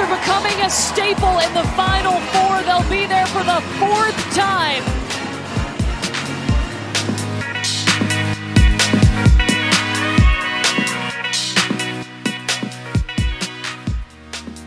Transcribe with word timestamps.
Are 0.00 0.06
becoming 0.06 0.58
a 0.62 0.70
staple 0.70 1.38
in 1.38 1.52
the 1.52 1.62
Final 1.76 2.18
Four. 2.18 2.62
They'll 2.62 2.88
be 2.88 3.06
there 3.06 3.26
for 3.26 3.44
the 3.44 3.60
fourth 3.78 4.34
time. 4.34 4.82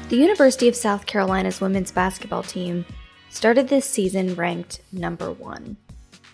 The 0.09 0.15
University 0.15 0.67
of 0.67 0.75
South 0.75 1.07
Carolina's 1.07 1.59
women's 1.59 1.91
basketball 1.91 2.43
team 2.43 2.85
started 3.29 3.67
this 3.67 3.89
season 3.89 4.35
ranked 4.35 4.81
number 4.93 5.31
one. 5.31 5.77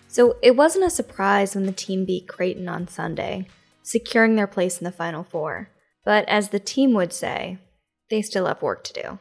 So 0.06 0.36
it 0.42 0.54
wasn't 0.54 0.84
a 0.84 0.90
surprise 0.90 1.54
when 1.54 1.64
the 1.64 1.72
team 1.72 2.04
beat 2.04 2.28
Creighton 2.28 2.68
on 2.68 2.86
Sunday, 2.86 3.48
securing 3.82 4.36
their 4.36 4.46
place 4.46 4.78
in 4.78 4.84
the 4.84 4.92
Final 4.92 5.24
Four. 5.24 5.70
But 6.04 6.28
as 6.28 6.50
the 6.50 6.60
team 6.60 6.92
would 6.92 7.14
say, 7.14 7.58
they 8.12 8.22
still 8.22 8.46
have 8.46 8.60
work 8.60 8.84
to 8.84 8.92
do. 8.92 9.18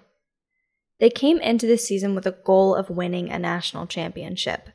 They 0.99 1.09
came 1.09 1.39
into 1.39 1.65
this 1.65 1.87
season 1.87 2.13
with 2.13 2.27
a 2.27 2.37
goal 2.43 2.75
of 2.75 2.89
winning 2.89 3.29
a 3.29 3.39
national 3.39 3.87
championship. 3.87 4.69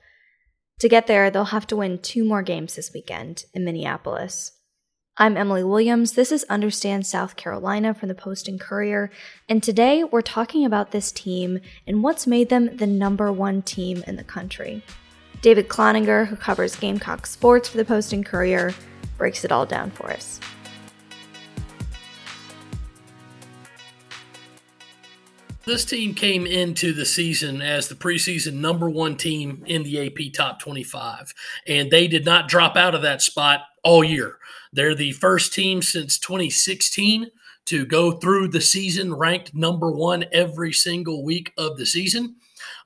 To 0.81 0.89
get 0.89 1.07
there, 1.07 1.31
they'll 1.31 1.45
have 1.45 1.67
to 1.67 1.77
win 1.77 1.99
two 1.99 2.25
more 2.25 2.43
games 2.43 2.75
this 2.75 2.93
weekend 2.95 3.45
in 3.53 3.63
Minneapolis. 3.63 4.53
I'm 5.19 5.37
Emily 5.37 5.63
Williams. 5.63 6.13
This 6.13 6.33
is 6.33 6.45
Understand 6.45 7.07
South 7.07 7.37
Carolina 7.37 7.93
from 7.93 8.09
the 8.09 8.15
Post 8.15 8.49
and 8.49 8.59
Courier, 8.59 9.11
and 9.51 9.63
today 9.63 10.03
we're 10.03 10.23
talking 10.23 10.65
about 10.65 10.93
this 10.93 11.13
team 11.13 11.61
and 11.87 12.03
what's 12.03 12.27
made 12.27 12.49
them 12.49 12.75
the 12.75 12.87
number 12.87 13.31
one 13.31 13.61
team 13.61 14.03
in 14.07 14.17
the 14.17 14.25
country. 14.25 14.83
David 15.43 15.69
Cloninger, 15.69 16.27
who 16.27 16.37
covers 16.37 16.75
Gamecock 16.75 17.27
sports 17.27 17.69
for 17.69 17.77
the 17.77 17.85
Post 17.85 18.15
and 18.15 18.25
Courier, 18.25 18.73
breaks 19.19 19.45
it 19.45 19.53
all 19.53 19.67
down 19.67 19.91
for 19.91 20.11
us. 20.11 20.41
This 25.67 25.85
team 25.85 26.15
came 26.15 26.47
into 26.47 26.93
the 26.93 27.05
season 27.05 27.61
as 27.61 27.89
the 27.89 27.97
preseason 27.97 28.55
number 28.55 28.89
one 28.89 29.17
team 29.17 29.65
in 29.67 29.83
the 29.83 30.07
AP 30.07 30.33
Top 30.33 30.61
25, 30.61 31.35
and 31.67 31.91
they 31.91 32.07
did 32.07 32.25
not 32.25 32.47
drop 32.47 32.77
out 32.77 32.95
of 32.95 33.03
that 33.03 33.21
spot 33.21 33.63
all 33.83 34.05
year. 34.05 34.39
They're 34.73 34.95
the 34.95 35.11
first 35.11 35.53
team 35.53 35.83
since 35.83 36.21
2016 36.21 37.27
to 37.65 37.85
go 37.85 38.13
through 38.13 38.47
the 38.47 38.61
season 38.61 39.13
ranked 39.13 39.57
number 39.57 39.91
one 39.91 40.25
every 40.31 40.73
single 40.73 41.25
week 41.25 41.53
of 41.59 41.77
the 41.77 41.87
season. 41.87 42.37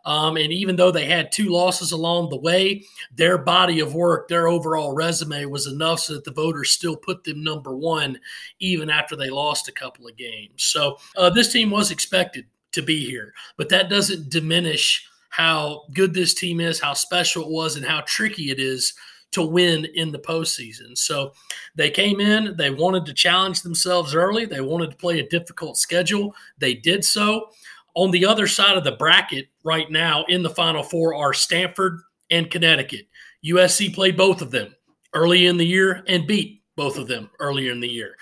Um, 0.07 0.39
and 0.39 0.51
even 0.51 0.77
though 0.77 0.91
they 0.91 1.05
had 1.05 1.31
two 1.31 1.51
losses 1.51 1.93
along 1.93 2.31
the 2.31 2.41
way, 2.41 2.85
their 3.15 3.37
body 3.37 3.81
of 3.81 3.95
work, 3.95 4.29
their 4.29 4.49
overall 4.49 4.95
resume 4.95 5.45
was 5.45 5.67
enough 5.67 6.01
so 6.01 6.15
that 6.15 6.25
the 6.25 6.33
voters 6.33 6.71
still 6.71 6.97
put 6.97 7.25
them 7.25 7.45
number 7.45 7.77
one, 7.77 8.19
even 8.59 8.89
after 8.89 9.17
they 9.17 9.29
lost 9.29 9.69
a 9.69 9.73
couple 9.73 10.09
of 10.09 10.17
games. 10.17 10.63
So 10.63 10.97
uh, 11.19 11.29
this 11.29 11.53
team 11.53 11.69
was 11.69 11.91
expected 11.91 12.47
to 12.73 12.83
be 12.83 13.05
here, 13.05 13.33
but 13.57 13.69
that 13.69 13.91
doesn't 13.91 14.31
diminish 14.31 15.07
how 15.31 15.85
good 15.95 16.13
this 16.13 16.35
team 16.35 16.61
is, 16.61 16.81
how 16.81 16.93
special 16.93 17.45
it 17.45 17.51
was, 17.51 17.77
and 17.77 17.87
how 17.87 18.03
tricky 18.07 18.51
it 18.51 18.59
is 18.59 18.95
to 19.33 19.43
win 19.43 19.87
in 19.95 20.11
the 20.11 20.19
postseason. 20.19 20.97
So 20.99 21.33
they 21.77 21.91
came 21.91 22.21
in, 22.21 22.57
they 22.57 22.71
wanted 22.71 23.07
to 23.07 23.15
challenge 23.15 23.63
themselves 23.63 24.15
early, 24.15 24.45
they 24.45 24.61
wanted 24.61 24.91
to 24.91 24.97
play 24.97 25.21
a 25.21 25.29
difficult 25.29 25.77
schedule. 25.77 26.35
They 26.59 26.75
did 26.75 27.05
so. 27.05 27.51
On 27.95 28.11
the 28.11 28.27
other 28.27 28.47
side 28.47 28.77
of 28.77 28.85
the 28.85 28.93
bracket 28.93 29.49
right 29.63 29.91
now 29.91 30.25
in 30.29 30.43
the 30.43 30.51
Final 30.51 30.83
Four 30.83 31.15
are 31.15 31.33
Stanford 31.33 32.01
and 32.31 32.51
Connecticut. 32.51 33.07
USC 33.45 33.95
played 33.95 34.17
both 34.17 34.43
of 34.43 34.51
them 34.51 34.75
early 35.15 35.47
in 35.47 35.57
the 35.57 35.67
year 35.67 36.05
and 36.07 36.27
beat 36.27 36.63
both 36.77 36.99
of 36.99 37.09
them 37.09 37.31
earlier 37.41 37.73
in 37.73 37.81
the 37.81 37.89
year. 37.89 38.17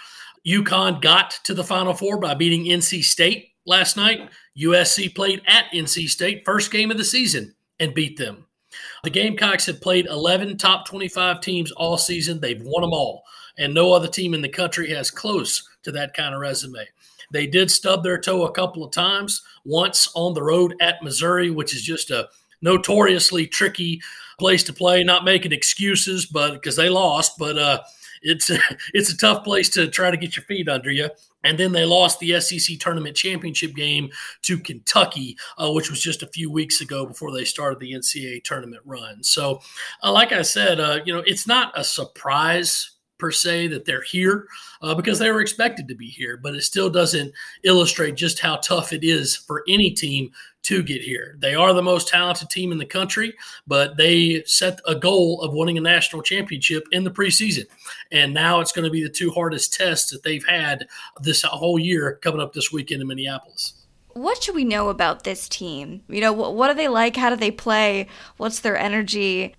UConn 0.46 1.00
got 1.00 1.38
to 1.44 1.54
the 1.54 1.64
Final 1.64 1.92
Four 1.92 2.18
by 2.18 2.34
beating 2.34 2.64
NC 2.64 3.02
State 3.02 3.50
last 3.68 3.96
night. 3.96 4.28
USC 4.58 5.14
played 5.14 5.42
at 5.46 5.70
NC 5.72 6.08
State, 6.08 6.42
first 6.44 6.72
game 6.72 6.90
of 6.90 6.98
the 6.98 7.04
season, 7.04 7.54
and 7.78 7.94
beat 7.94 8.16
them. 8.16 8.46
The 9.04 9.10
Gamecocks 9.10 9.66
have 9.66 9.80
played 9.80 10.06
11 10.06 10.58
top 10.58 10.86
25 10.86 11.40
teams 11.40 11.70
all 11.72 11.96
season. 11.96 12.40
They've 12.40 12.62
won 12.62 12.82
them 12.82 12.92
all, 12.92 13.22
and 13.56 13.72
no 13.72 13.92
other 13.92 14.08
team 14.08 14.34
in 14.34 14.42
the 14.42 14.48
country 14.48 14.90
has 14.90 15.10
close 15.10 15.68
to 15.82 15.92
that 15.92 16.14
kind 16.14 16.34
of 16.34 16.40
resume. 16.40 16.84
They 17.30 17.46
did 17.46 17.70
stub 17.70 18.02
their 18.02 18.18
toe 18.18 18.44
a 18.44 18.52
couple 18.52 18.84
of 18.84 18.92
times, 18.92 19.42
once 19.64 20.10
on 20.14 20.34
the 20.34 20.42
road 20.42 20.74
at 20.80 21.02
Missouri, 21.02 21.50
which 21.50 21.74
is 21.74 21.82
just 21.82 22.10
a 22.10 22.28
notoriously 22.62 23.46
tricky 23.46 24.00
place 24.38 24.64
to 24.64 24.72
play. 24.72 25.04
Not 25.04 25.24
making 25.24 25.52
excuses, 25.52 26.26
but 26.26 26.54
because 26.54 26.76
they 26.76 26.88
lost, 26.88 27.38
but 27.38 27.58
uh, 27.58 27.82
it's 28.22 28.50
it's 28.94 29.12
a 29.12 29.16
tough 29.16 29.44
place 29.44 29.68
to 29.70 29.88
try 29.88 30.10
to 30.10 30.16
get 30.16 30.36
your 30.36 30.44
feet 30.44 30.68
under 30.68 30.90
you. 30.90 31.08
And 31.44 31.58
then 31.58 31.72
they 31.72 31.84
lost 31.84 32.18
the 32.18 32.40
SEC 32.40 32.78
tournament 32.78 33.16
championship 33.16 33.74
game 33.74 34.10
to 34.42 34.58
Kentucky, 34.58 35.36
uh, 35.56 35.70
which 35.70 35.88
was 35.88 36.00
just 36.00 36.22
a 36.22 36.28
few 36.28 36.50
weeks 36.50 36.80
ago 36.80 37.06
before 37.06 37.32
they 37.32 37.44
started 37.44 37.78
the 37.78 37.92
NCAA 37.92 38.42
tournament 38.42 38.82
run. 38.84 39.22
So, 39.22 39.60
uh, 40.02 40.12
like 40.12 40.32
I 40.32 40.42
said, 40.42 40.80
uh, 40.80 41.00
you 41.04 41.14
know, 41.14 41.22
it's 41.26 41.46
not 41.46 41.72
a 41.78 41.84
surprise 41.84 42.98
per 43.18 43.30
se 43.30 43.66
that 43.68 43.84
they're 43.84 44.02
here 44.02 44.46
uh, 44.80 44.94
because 44.94 45.18
they 45.18 45.30
were 45.30 45.40
expected 45.40 45.88
to 45.88 45.94
be 45.94 46.08
here, 46.08 46.36
but 46.36 46.54
it 46.54 46.62
still 46.62 46.88
doesn't 46.88 47.32
illustrate 47.64 48.14
just 48.14 48.38
how 48.38 48.56
tough 48.56 48.92
it 48.92 49.04
is 49.04 49.36
for 49.36 49.64
any 49.68 49.90
team 49.90 50.30
to 50.68 50.82
get 50.82 51.00
here. 51.00 51.34
They 51.38 51.54
are 51.54 51.72
the 51.72 51.82
most 51.82 52.08
talented 52.08 52.50
team 52.50 52.72
in 52.72 52.78
the 52.78 52.84
country, 52.84 53.32
but 53.66 53.96
they 53.96 54.42
set 54.44 54.80
a 54.86 54.94
goal 54.94 55.40
of 55.40 55.54
winning 55.54 55.78
a 55.78 55.80
national 55.80 56.20
championship 56.20 56.84
in 56.92 57.04
the 57.04 57.10
preseason. 57.10 57.64
And 58.12 58.34
now 58.34 58.60
it's 58.60 58.72
going 58.72 58.84
to 58.84 58.90
be 58.90 59.02
the 59.02 59.08
two 59.08 59.30
hardest 59.30 59.72
tests 59.72 60.10
that 60.10 60.22
they've 60.24 60.44
had 60.46 60.86
this 61.22 61.42
whole 61.42 61.78
year 61.78 62.18
coming 62.22 62.40
up 62.40 62.52
this 62.52 62.70
weekend 62.70 63.00
in 63.00 63.08
Minneapolis. 63.08 63.86
What 64.12 64.42
should 64.42 64.54
we 64.54 64.64
know 64.64 64.90
about 64.90 65.24
this 65.24 65.48
team? 65.48 66.02
You 66.06 66.20
know, 66.20 66.34
what, 66.34 66.68
are 66.68 66.74
they 66.74 66.88
like? 66.88 67.16
How 67.16 67.30
do 67.30 67.36
they 67.36 67.50
play? 67.50 68.06
What's 68.36 68.60
their 68.60 68.76
energy? 68.76 69.54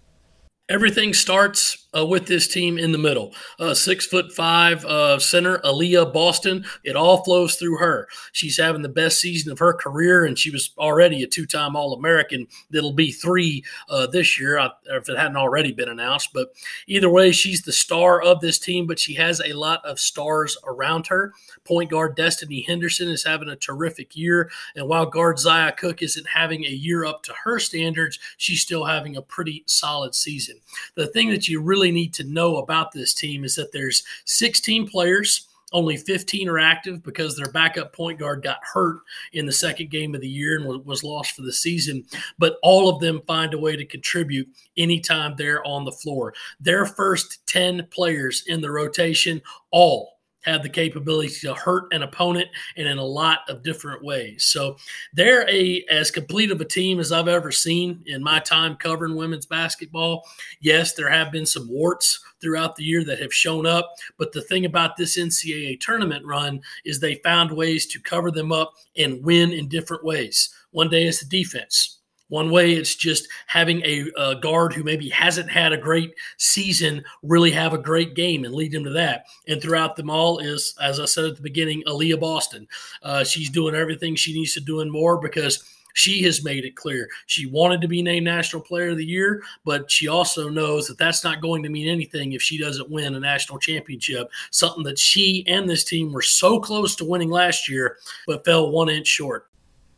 Everything 0.69 1.15
starts 1.15 1.87
uh, 1.97 2.05
with 2.05 2.27
this 2.27 2.47
team 2.47 2.77
in 2.77 2.91
the 2.91 2.97
middle. 2.97 3.33
Uh, 3.59 3.73
six 3.73 4.05
foot 4.05 4.31
five 4.31 4.85
uh, 4.85 5.17
center, 5.17 5.57
Aliyah 5.59 6.13
Boston. 6.13 6.63
It 6.83 6.95
all 6.95 7.23
flows 7.23 7.55
through 7.55 7.77
her. 7.77 8.07
She's 8.31 8.57
having 8.57 8.83
the 8.83 8.89
best 8.89 9.19
season 9.19 9.51
of 9.51 9.57
her 9.57 9.73
career, 9.73 10.25
and 10.25 10.37
she 10.37 10.51
was 10.51 10.71
already 10.77 11.23
a 11.23 11.27
two 11.27 11.47
time 11.47 11.75
All 11.75 11.93
American. 11.93 12.47
That'll 12.69 12.93
be 12.93 13.11
three 13.11 13.63
uh, 13.89 14.07
this 14.07 14.39
year, 14.39 14.59
if 14.91 15.09
it 15.09 15.17
hadn't 15.17 15.37
already 15.37 15.71
been 15.71 15.89
announced. 15.89 16.29
But 16.33 16.53
either 16.87 17.09
way, 17.09 17.31
she's 17.31 17.63
the 17.63 17.71
star 17.71 18.21
of 18.21 18.39
this 18.39 18.59
team, 18.59 18.85
but 18.85 18.99
she 18.99 19.15
has 19.15 19.41
a 19.41 19.53
lot 19.53 19.83
of 19.83 19.99
stars 19.99 20.55
around 20.67 21.07
her. 21.07 21.33
Point 21.65 21.89
guard 21.89 22.15
Destiny 22.15 22.61
Henderson 22.61 23.09
is 23.09 23.23
having 23.23 23.49
a 23.49 23.55
terrific 23.55 24.15
year. 24.15 24.51
And 24.75 24.87
while 24.87 25.07
guard 25.07 25.39
Zia 25.39 25.71
Cooke 25.71 26.03
isn't 26.03 26.27
having 26.27 26.65
a 26.65 26.69
year 26.69 27.05
up 27.05 27.23
to 27.23 27.33
her 27.43 27.57
standards, 27.57 28.19
she's 28.37 28.61
still 28.61 28.85
having 28.85 29.15
a 29.15 29.21
pretty 29.21 29.63
solid 29.65 30.13
season. 30.13 30.58
The 30.95 31.07
thing 31.07 31.29
that 31.29 31.47
you 31.47 31.61
really 31.61 31.91
need 31.91 32.13
to 32.15 32.23
know 32.23 32.57
about 32.57 32.91
this 32.91 33.13
team 33.13 33.43
is 33.43 33.55
that 33.55 33.71
there's 33.71 34.03
16 34.25 34.87
players. 34.87 35.47
Only 35.71 35.97
15 35.97 36.49
are 36.49 36.57
active 36.57 37.03
because 37.03 37.37
their 37.37 37.51
backup 37.51 37.93
point 37.93 38.17
guard 38.19 38.41
got 38.41 38.57
hurt 38.63 39.01
in 39.33 39.45
the 39.45 39.51
second 39.51 39.91
game 39.91 40.15
of 40.15 40.21
the 40.21 40.27
year 40.27 40.57
and 40.57 40.83
was 40.85 41.03
lost 41.03 41.35
for 41.35 41.43
the 41.43 41.53
season. 41.53 42.05
But 42.39 42.57
all 42.63 42.89
of 42.89 42.99
them 42.99 43.21
find 43.27 43.53
a 43.53 43.59
way 43.59 43.75
to 43.75 43.85
contribute 43.85 44.49
anytime 44.77 45.35
they're 45.35 45.65
on 45.67 45.85
the 45.85 45.91
floor. 45.91 46.33
Their 46.59 46.85
first 46.85 47.45
10 47.45 47.87
players 47.91 48.43
in 48.47 48.61
the 48.61 48.71
rotation 48.71 49.41
all 49.69 50.18
have 50.43 50.63
the 50.63 50.69
capability 50.69 51.29
to 51.41 51.53
hurt 51.53 51.91
an 51.91 52.03
opponent 52.03 52.47
and 52.77 52.87
in 52.87 52.97
a 52.97 53.03
lot 53.03 53.39
of 53.49 53.63
different 53.63 54.03
ways. 54.03 54.45
So 54.45 54.77
they're 55.13 55.49
a 55.49 55.83
as 55.89 56.11
complete 56.11 56.51
of 56.51 56.61
a 56.61 56.65
team 56.65 56.99
as 56.99 57.11
I've 57.11 57.27
ever 57.27 57.51
seen 57.51 58.03
in 58.05 58.23
my 58.23 58.39
time 58.39 58.75
covering 58.75 59.15
women's 59.15 59.45
basketball. 59.45 60.23
Yes, 60.61 60.93
there 60.93 61.09
have 61.09 61.31
been 61.31 61.45
some 61.45 61.69
warts 61.69 62.19
throughout 62.41 62.75
the 62.75 62.83
year 62.83 63.03
that 63.03 63.19
have 63.19 63.33
shown 63.33 63.65
up, 63.65 63.95
but 64.17 64.31
the 64.31 64.41
thing 64.41 64.65
about 64.65 64.95
this 64.95 65.17
NCAA 65.17 65.79
tournament 65.79 66.25
run 66.25 66.61
is 66.85 66.99
they 66.99 67.15
found 67.15 67.51
ways 67.51 67.85
to 67.87 67.99
cover 67.99 68.31
them 68.31 68.51
up 68.51 68.73
and 68.97 69.23
win 69.23 69.51
in 69.51 69.67
different 69.67 70.03
ways. 70.03 70.49
One 70.71 70.89
day 70.89 71.05
it's 71.05 71.19
the 71.19 71.25
defense. 71.25 71.98
One 72.29 72.51
way 72.51 72.73
it's 72.73 72.95
just 72.95 73.27
having 73.47 73.81
a, 73.83 74.05
a, 74.17 74.35
guard 74.35 74.73
who 74.73 74.83
maybe 74.83 75.09
hasn't 75.09 75.49
had 75.49 75.73
a 75.73 75.77
great 75.77 76.13
season 76.37 77.03
really 77.23 77.51
have 77.51 77.73
a 77.73 77.77
great 77.77 78.13
game 78.13 78.45
and 78.45 78.53
lead 78.53 78.71
them 78.71 78.83
to 78.85 78.91
that. 78.91 79.25
And 79.47 79.61
throughout 79.61 79.95
them 79.95 80.09
all 80.09 80.37
is, 80.39 80.75
as 80.79 80.99
I 80.99 81.05
said 81.05 81.25
at 81.25 81.35
the 81.35 81.41
beginning, 81.41 81.83
Aliyah 81.87 82.19
Boston. 82.19 82.67
Uh, 83.01 83.23
she's 83.23 83.49
doing 83.49 83.75
everything 83.75 84.15
she 84.15 84.33
needs 84.33 84.53
to 84.53 84.61
do 84.61 84.79
and 84.79 84.91
more 84.91 85.19
because 85.19 85.63
she 85.93 86.21
has 86.23 86.43
made 86.43 86.65
it 86.65 86.75
clear 86.75 87.09
she 87.25 87.47
wanted 87.47 87.81
to 87.81 87.87
be 87.87 88.01
named 88.01 88.25
National 88.25 88.61
Player 88.61 88.89
of 88.89 88.97
the 88.97 89.05
Year, 89.05 89.41
but 89.65 89.89
she 89.89 90.07
also 90.07 90.49
knows 90.49 90.87
that 90.87 90.97
that's 90.97 91.23
not 91.23 91.41
going 91.41 91.63
to 91.63 91.69
mean 91.69 91.87
anything 91.87 92.33
if 92.33 92.41
she 92.41 92.57
doesn't 92.57 92.89
win 92.89 93.15
a 93.15 93.19
national 93.19 93.59
championship. 93.59 94.29
Something 94.51 94.83
that 94.83 94.99
she 94.99 95.43
and 95.47 95.67
this 95.67 95.83
team 95.83 96.11
were 96.11 96.21
so 96.21 96.59
close 96.59 96.95
to 96.97 97.05
winning 97.05 97.31
last 97.31 97.67
year, 97.67 97.97
but 98.27 98.45
fell 98.45 98.71
one 98.71 98.89
inch 98.89 99.07
short. 99.07 99.47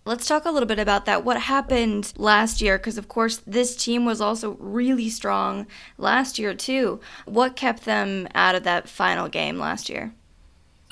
Let's 0.03 0.27
talk 0.27 0.45
a 0.45 0.51
little 0.51 0.67
bit 0.67 0.79
about 0.79 1.05
that. 1.05 1.23
What 1.23 1.41
happened 1.41 2.11
last 2.17 2.59
year? 2.59 2.79
Because, 2.79 2.97
of 2.97 3.07
course, 3.07 3.37
this 3.45 3.75
team 3.75 4.03
was 4.03 4.19
also 4.19 4.57
really 4.59 5.09
strong 5.09 5.67
last 5.99 6.39
year, 6.39 6.55
too. 6.55 6.99
What 7.25 7.55
kept 7.55 7.85
them 7.85 8.27
out 8.33 8.55
of 8.55 8.63
that 8.63 8.89
final 8.89 9.27
game 9.27 9.59
last 9.59 9.89
year? 9.89 10.13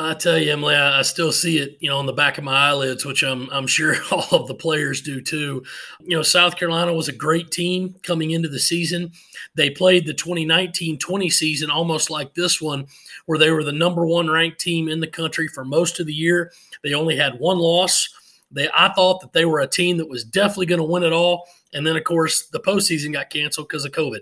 I 0.01 0.13
tell 0.13 0.37
you, 0.37 0.53
Emily, 0.53 0.75
I, 0.75 1.01
still 1.01 1.33
see 1.33 1.57
it, 1.57 1.75
you 1.81 1.89
know, 1.89 1.97
on 1.97 2.05
the 2.05 2.13
back 2.13 2.37
of 2.37 2.45
my 2.45 2.69
eyelids, 2.69 3.03
which 3.03 3.21
I'm 3.21 3.49
I'm 3.49 3.67
sure 3.67 3.95
all 4.11 4.27
of 4.31 4.47
the 4.47 4.55
players 4.55 5.01
do 5.01 5.19
too. 5.19 5.63
You 5.99 6.15
know, 6.15 6.21
South 6.21 6.55
Carolina 6.55 6.93
was 6.93 7.09
a 7.09 7.13
great 7.13 7.51
team 7.51 7.95
coming 8.01 8.31
into 8.31 8.47
the 8.47 8.59
season. 8.59 9.11
They 9.55 9.69
played 9.69 10.05
the 10.05 10.13
2019-20 10.13 11.33
season 11.33 11.69
almost 11.69 12.09
like 12.09 12.33
this 12.33 12.61
one, 12.61 12.87
where 13.25 13.37
they 13.37 13.51
were 13.51 13.63
the 13.63 13.73
number 13.73 14.05
one 14.05 14.29
ranked 14.29 14.59
team 14.59 14.87
in 14.87 15.01
the 15.01 15.07
country 15.07 15.49
for 15.49 15.65
most 15.65 15.99
of 15.99 16.05
the 16.05 16.13
year. 16.13 16.53
They 16.81 16.93
only 16.93 17.17
had 17.17 17.39
one 17.39 17.57
loss. 17.57 18.07
They 18.51 18.69
I 18.73 18.91
thought 18.93 19.21
that 19.21 19.33
they 19.33 19.45
were 19.45 19.59
a 19.59 19.67
team 19.67 19.97
that 19.97 20.09
was 20.09 20.23
definitely 20.23 20.65
going 20.67 20.79
to 20.79 20.83
win 20.83 21.03
it 21.03 21.13
all. 21.13 21.47
And 21.73 21.85
then 21.85 21.95
of 21.95 22.03
course 22.03 22.47
the 22.47 22.59
postseason 22.59 23.13
got 23.13 23.29
canceled 23.29 23.67
because 23.67 23.85
of 23.85 23.91
COVID. 23.91 24.19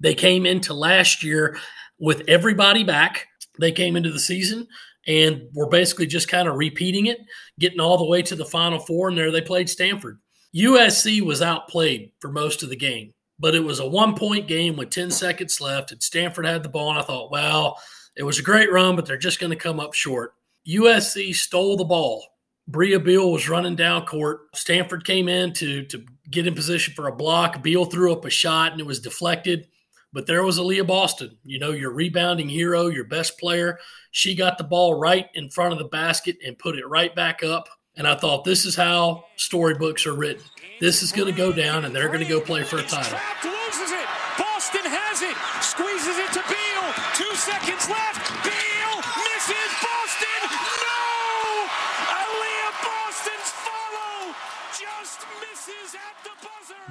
They 0.00 0.14
came 0.14 0.44
into 0.46 0.74
last 0.74 1.22
year 1.22 1.58
with 1.98 2.22
everybody 2.28 2.84
back. 2.84 3.28
They 3.58 3.72
came 3.72 3.96
into 3.96 4.10
the 4.10 4.18
season 4.18 4.66
and 5.06 5.48
we're 5.52 5.66
basically 5.66 6.06
just 6.06 6.28
kind 6.28 6.48
of 6.48 6.56
repeating 6.56 7.06
it, 7.06 7.20
getting 7.58 7.80
all 7.80 7.98
the 7.98 8.06
way 8.06 8.22
to 8.22 8.34
the 8.34 8.44
Final 8.44 8.78
Four, 8.78 9.08
and 9.08 9.18
there 9.18 9.30
they 9.30 9.40
played 9.40 9.68
Stanford. 9.68 10.18
USC 10.54 11.20
was 11.20 11.42
outplayed 11.42 12.12
for 12.20 12.30
most 12.30 12.62
of 12.62 12.70
the 12.70 12.76
game, 12.76 13.12
but 13.38 13.54
it 13.54 13.60
was 13.60 13.80
a 13.80 13.86
one 13.86 14.14
point 14.14 14.46
game 14.46 14.76
with 14.76 14.90
10 14.90 15.10
seconds 15.10 15.60
left, 15.60 15.92
and 15.92 16.02
Stanford 16.02 16.46
had 16.46 16.62
the 16.62 16.68
ball. 16.68 16.90
And 16.90 16.98
I 16.98 17.02
thought, 17.02 17.30
well, 17.30 17.78
it 18.16 18.22
was 18.22 18.38
a 18.38 18.42
great 18.42 18.72
run, 18.72 18.96
but 18.96 19.04
they're 19.04 19.16
just 19.16 19.40
going 19.40 19.50
to 19.50 19.56
come 19.56 19.80
up 19.80 19.94
short. 19.94 20.34
USC 20.66 21.34
stole 21.34 21.76
the 21.76 21.84
ball. 21.84 22.24
Brea 22.66 22.98
Beal 22.98 23.30
was 23.30 23.48
running 23.48 23.76
down 23.76 24.06
court. 24.06 24.42
Stanford 24.54 25.04
came 25.04 25.28
in 25.28 25.52
to, 25.54 25.84
to 25.84 26.04
get 26.30 26.46
in 26.46 26.54
position 26.54 26.94
for 26.94 27.08
a 27.08 27.14
block. 27.14 27.62
Beal 27.62 27.84
threw 27.84 28.12
up 28.12 28.24
a 28.24 28.30
shot 28.30 28.72
and 28.72 28.80
it 28.80 28.86
was 28.86 29.00
deflected. 29.00 29.68
But 30.12 30.26
there 30.26 30.44
was 30.44 30.60
Aliyah 30.60 30.86
Boston, 30.86 31.36
you 31.42 31.58
know, 31.58 31.72
your 31.72 31.90
rebounding 31.90 32.48
hero, 32.48 32.86
your 32.86 33.04
best 33.04 33.38
player. 33.38 33.80
She 34.12 34.36
got 34.36 34.58
the 34.58 34.64
ball 34.64 34.94
right 34.94 35.26
in 35.34 35.50
front 35.50 35.72
of 35.72 35.80
the 35.80 35.86
basket 35.86 36.36
and 36.46 36.56
put 36.56 36.78
it 36.78 36.86
right 36.86 37.14
back 37.14 37.42
up. 37.42 37.68
And 37.96 38.06
I 38.06 38.14
thought, 38.14 38.44
this 38.44 38.64
is 38.64 38.76
how 38.76 39.24
storybooks 39.36 40.06
are 40.06 40.14
written. 40.14 40.44
This 40.80 41.02
is 41.02 41.12
going 41.12 41.32
to 41.32 41.36
go 41.36 41.52
down, 41.52 41.84
and 41.84 41.94
they're 41.94 42.08
going 42.08 42.20
to 42.20 42.28
go 42.28 42.40
play 42.40 42.62
for 42.62 42.78
a 42.78 42.82
title. 42.82 43.18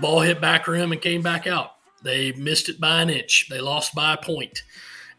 Ball 0.03 0.19
hit 0.19 0.41
back 0.41 0.67
rim 0.67 0.91
and 0.91 1.01
came 1.01 1.21
back 1.21 1.47
out. 1.47 1.77
They 2.01 2.33
missed 2.33 2.67
it 2.67 2.77
by 2.77 3.01
an 3.01 3.09
inch. 3.09 3.47
They 3.49 3.61
lost 3.61 3.95
by 3.95 4.15
a 4.15 4.17
point. 4.17 4.63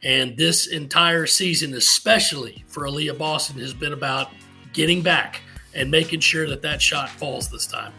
And 0.03 0.37
this 0.37 0.67
entire 0.67 1.25
season, 1.25 1.73
especially 1.73 2.67
for 2.69 2.83
Aliyah 2.83 3.17
Boston, 3.17 3.59
has 3.61 3.73
been 3.73 3.95
about 3.95 4.31
getting 4.75 5.01
back 5.01 5.41
and 5.73 5.91
making 5.91 6.21
sure 6.21 6.47
that 6.51 6.61
that 6.61 6.83
shot 6.83 7.09
falls 7.09 7.49
this 7.49 7.67
time. 7.67 7.95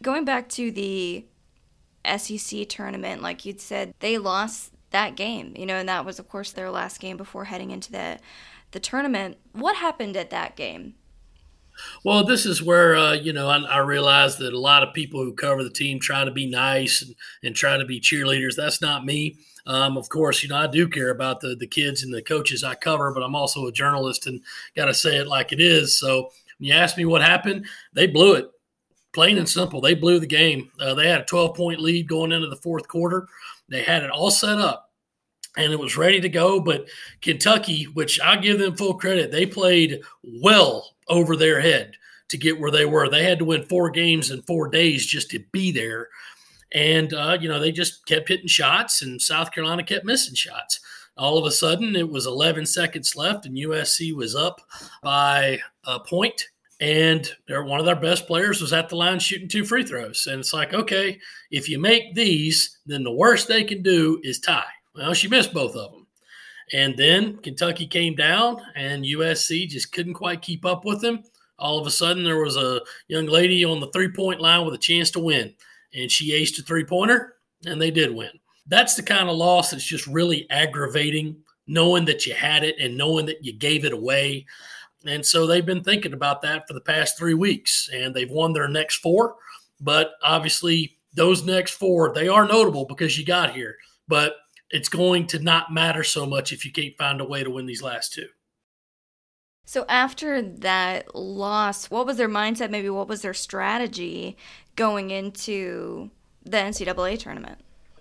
Going 0.00 0.24
back 0.24 0.48
to 0.50 0.70
the 0.70 1.24
SEC 2.16 2.68
tournament, 2.68 3.20
like 3.20 3.44
you'd 3.44 3.60
said, 3.60 3.94
they 3.98 4.16
lost 4.16 4.70
that 4.90 5.16
game, 5.16 5.54
you 5.56 5.66
know, 5.66 5.76
and 5.76 5.88
that 5.88 6.04
was, 6.04 6.18
of 6.18 6.28
course, 6.28 6.52
their 6.52 6.70
last 6.70 7.00
game 7.00 7.16
before 7.16 7.44
heading 7.44 7.70
into 7.70 7.92
the 7.92 8.18
the 8.72 8.80
tournament. 8.80 9.36
What 9.52 9.76
happened 9.76 10.16
at 10.16 10.30
that 10.30 10.56
game? 10.56 10.94
Well, 12.04 12.24
this 12.24 12.46
is 12.46 12.62
where 12.62 12.96
uh, 12.96 13.12
you 13.14 13.32
know 13.32 13.48
I, 13.48 13.58
I 13.58 13.78
realize 13.78 14.36
that 14.38 14.52
a 14.52 14.58
lot 14.58 14.82
of 14.82 14.94
people 14.94 15.22
who 15.22 15.32
cover 15.32 15.62
the 15.62 15.70
team 15.70 15.98
try 15.98 16.24
to 16.24 16.30
be 16.30 16.46
nice 16.46 17.02
and, 17.02 17.14
and 17.42 17.54
try 17.54 17.76
to 17.76 17.84
be 17.84 18.00
cheerleaders. 18.00 18.56
That's 18.56 18.82
not 18.82 19.04
me. 19.04 19.36
Um, 19.66 19.96
of 19.96 20.08
course, 20.08 20.42
you 20.42 20.48
know 20.48 20.56
I 20.56 20.66
do 20.66 20.88
care 20.88 21.10
about 21.10 21.40
the 21.40 21.56
the 21.56 21.66
kids 21.66 22.02
and 22.02 22.12
the 22.12 22.22
coaches 22.22 22.64
I 22.64 22.74
cover, 22.74 23.12
but 23.12 23.22
I'm 23.22 23.34
also 23.34 23.66
a 23.66 23.72
journalist 23.72 24.26
and 24.26 24.40
got 24.76 24.86
to 24.86 24.94
say 24.94 25.16
it 25.16 25.26
like 25.26 25.52
it 25.52 25.60
is. 25.60 25.98
So 25.98 26.30
when 26.58 26.68
you 26.68 26.74
ask 26.74 26.96
me 26.96 27.04
what 27.04 27.22
happened, 27.22 27.66
they 27.94 28.06
blew 28.06 28.34
it. 28.34 28.50
Plain 29.12 29.38
and 29.38 29.48
simple, 29.48 29.80
they 29.80 29.94
blew 29.94 30.20
the 30.20 30.26
game. 30.26 30.70
Uh, 30.78 30.94
they 30.94 31.08
had 31.08 31.22
a 31.22 31.24
12 31.24 31.56
point 31.56 31.80
lead 31.80 32.08
going 32.08 32.30
into 32.30 32.48
the 32.48 32.56
fourth 32.56 32.86
quarter. 32.86 33.26
They 33.70 33.82
had 33.82 34.02
it 34.02 34.10
all 34.10 34.30
set 34.30 34.58
up 34.58 34.90
and 35.56 35.72
it 35.72 35.78
was 35.78 35.96
ready 35.96 36.20
to 36.20 36.28
go. 36.28 36.60
But 36.60 36.88
Kentucky, 37.20 37.84
which 37.84 38.20
I 38.20 38.36
give 38.36 38.58
them 38.58 38.76
full 38.76 38.94
credit, 38.94 39.30
they 39.30 39.46
played 39.46 40.00
well 40.22 40.96
over 41.08 41.36
their 41.36 41.60
head 41.60 41.94
to 42.28 42.38
get 42.38 42.58
where 42.58 42.70
they 42.70 42.86
were. 42.86 43.08
They 43.08 43.24
had 43.24 43.38
to 43.40 43.44
win 43.44 43.64
four 43.64 43.90
games 43.90 44.30
in 44.30 44.42
four 44.42 44.68
days 44.68 45.06
just 45.06 45.30
to 45.30 45.40
be 45.52 45.72
there. 45.72 46.08
And, 46.72 47.12
uh, 47.12 47.36
you 47.40 47.48
know, 47.48 47.58
they 47.58 47.72
just 47.72 48.06
kept 48.06 48.28
hitting 48.28 48.46
shots, 48.46 49.02
and 49.02 49.20
South 49.20 49.50
Carolina 49.50 49.82
kept 49.82 50.04
missing 50.04 50.36
shots. 50.36 50.78
All 51.16 51.36
of 51.36 51.44
a 51.44 51.50
sudden, 51.50 51.96
it 51.96 52.08
was 52.08 52.26
11 52.26 52.64
seconds 52.66 53.16
left, 53.16 53.44
and 53.44 53.56
USC 53.56 54.14
was 54.14 54.36
up 54.36 54.60
by 55.02 55.58
a 55.84 55.98
point, 55.98 56.46
And 56.80 57.30
one 57.48 57.78
of 57.78 57.86
their 57.86 57.94
best 57.94 58.26
players 58.26 58.60
was 58.60 58.72
at 58.72 58.88
the 58.88 58.96
line 58.96 59.18
shooting 59.18 59.48
two 59.48 59.66
free 59.66 59.84
throws. 59.84 60.26
And 60.26 60.40
it's 60.40 60.54
like, 60.54 60.72
okay, 60.72 61.18
if 61.50 61.68
you 61.68 61.78
make 61.78 62.14
these, 62.14 62.78
then 62.86 63.04
the 63.04 63.12
worst 63.12 63.48
they 63.48 63.64
can 63.64 63.82
do 63.82 64.18
is 64.22 64.40
tie 64.40 64.64
well, 64.94 65.14
she 65.14 65.28
missed 65.28 65.52
both 65.52 65.76
of 65.76 65.92
them. 65.92 66.06
And 66.72 66.96
then 66.96 67.38
Kentucky 67.38 67.86
came 67.86 68.14
down, 68.14 68.60
and 68.76 69.04
USC 69.04 69.68
just 69.68 69.92
couldn't 69.92 70.14
quite 70.14 70.42
keep 70.42 70.64
up 70.64 70.84
with 70.84 71.00
them. 71.00 71.24
All 71.58 71.78
of 71.78 71.86
a 71.86 71.90
sudden, 71.90 72.24
there 72.24 72.42
was 72.42 72.56
a 72.56 72.80
young 73.08 73.26
lady 73.26 73.64
on 73.64 73.80
the 73.80 73.90
three 73.90 74.10
point 74.10 74.40
line 74.40 74.64
with 74.64 74.74
a 74.74 74.78
chance 74.78 75.10
to 75.12 75.20
win, 75.20 75.54
and 75.94 76.10
she 76.10 76.32
aced 76.32 76.58
a 76.60 76.62
three 76.62 76.84
pointer, 76.84 77.36
and 77.66 77.80
they 77.80 77.90
did 77.90 78.14
win. 78.14 78.30
That's 78.66 78.94
the 78.94 79.02
kind 79.02 79.28
of 79.28 79.36
loss 79.36 79.70
that's 79.70 79.84
just 79.84 80.06
really 80.06 80.48
aggravating, 80.48 81.36
knowing 81.66 82.04
that 82.04 82.24
you 82.24 82.34
had 82.34 82.62
it 82.62 82.76
and 82.78 82.96
knowing 82.96 83.26
that 83.26 83.44
you 83.44 83.52
gave 83.52 83.84
it 83.84 83.92
away. 83.92 84.46
And 85.06 85.24
so 85.24 85.46
they've 85.46 85.64
been 85.64 85.82
thinking 85.82 86.12
about 86.12 86.42
that 86.42 86.68
for 86.68 86.74
the 86.74 86.80
past 86.80 87.16
three 87.16 87.34
weeks, 87.34 87.88
and 87.92 88.14
they've 88.14 88.30
won 88.30 88.52
their 88.52 88.68
next 88.68 88.96
four. 88.96 89.36
But 89.80 90.12
obviously, 90.22 90.98
those 91.14 91.44
next 91.44 91.72
four, 91.72 92.12
they 92.12 92.28
are 92.28 92.46
notable 92.46 92.84
because 92.84 93.18
you 93.18 93.24
got 93.24 93.54
here. 93.54 93.76
But 94.08 94.36
it's 94.70 94.88
going 94.88 95.26
to 95.28 95.38
not 95.38 95.72
matter 95.72 96.04
so 96.04 96.26
much 96.26 96.52
if 96.52 96.64
you 96.64 96.72
can't 96.72 96.96
find 96.98 97.20
a 97.20 97.24
way 97.24 97.42
to 97.42 97.50
win 97.50 97.66
these 97.66 97.82
last 97.82 98.12
two. 98.12 98.28
So 99.64 99.84
after 99.88 100.42
that 100.42 101.14
loss, 101.14 101.90
what 101.90 102.04
was 102.04 102.16
their 102.16 102.28
mindset? 102.28 102.70
Maybe 102.70 102.90
what 102.90 103.08
was 103.08 103.22
their 103.22 103.34
strategy 103.34 104.36
going 104.74 105.10
into 105.10 106.10
the 106.44 106.56
NCAA 106.56 107.18
tournament? 107.18 107.58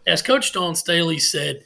As 0.08 0.22
Coach 0.24 0.52
Dawn 0.52 0.76
Staley 0.76 1.20
said, 1.20 1.62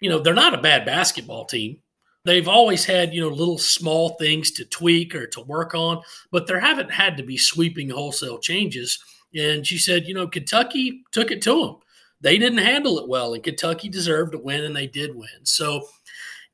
you 0.00 0.08
know, 0.08 0.20
they're 0.20 0.34
not 0.34 0.54
a 0.54 0.62
bad 0.62 0.84
basketball 0.86 1.44
team. 1.44 1.78
They've 2.24 2.48
always 2.48 2.84
had, 2.84 3.12
you 3.12 3.20
know, 3.20 3.28
little 3.28 3.58
small 3.58 4.10
things 4.10 4.52
to 4.52 4.64
tweak 4.64 5.14
or 5.14 5.26
to 5.28 5.40
work 5.42 5.74
on, 5.74 6.02
but 6.30 6.46
there 6.46 6.60
haven't 6.60 6.90
had 6.90 7.16
to 7.16 7.22
be 7.22 7.36
sweeping 7.36 7.90
wholesale 7.90 8.38
changes. 8.38 9.02
And 9.34 9.66
she 9.66 9.78
said, 9.78 10.06
you 10.06 10.14
know, 10.14 10.28
Kentucky 10.28 11.02
took 11.12 11.30
it 11.30 11.42
to 11.42 11.60
them 11.60 11.76
they 12.22 12.38
didn't 12.38 12.58
handle 12.58 12.98
it 12.98 13.08
well, 13.08 13.34
and 13.34 13.42
Kentucky 13.42 13.88
deserved 13.88 14.32
to 14.32 14.38
win, 14.38 14.64
and 14.64 14.74
they 14.74 14.86
did 14.86 15.14
win. 15.14 15.44
So, 15.44 15.86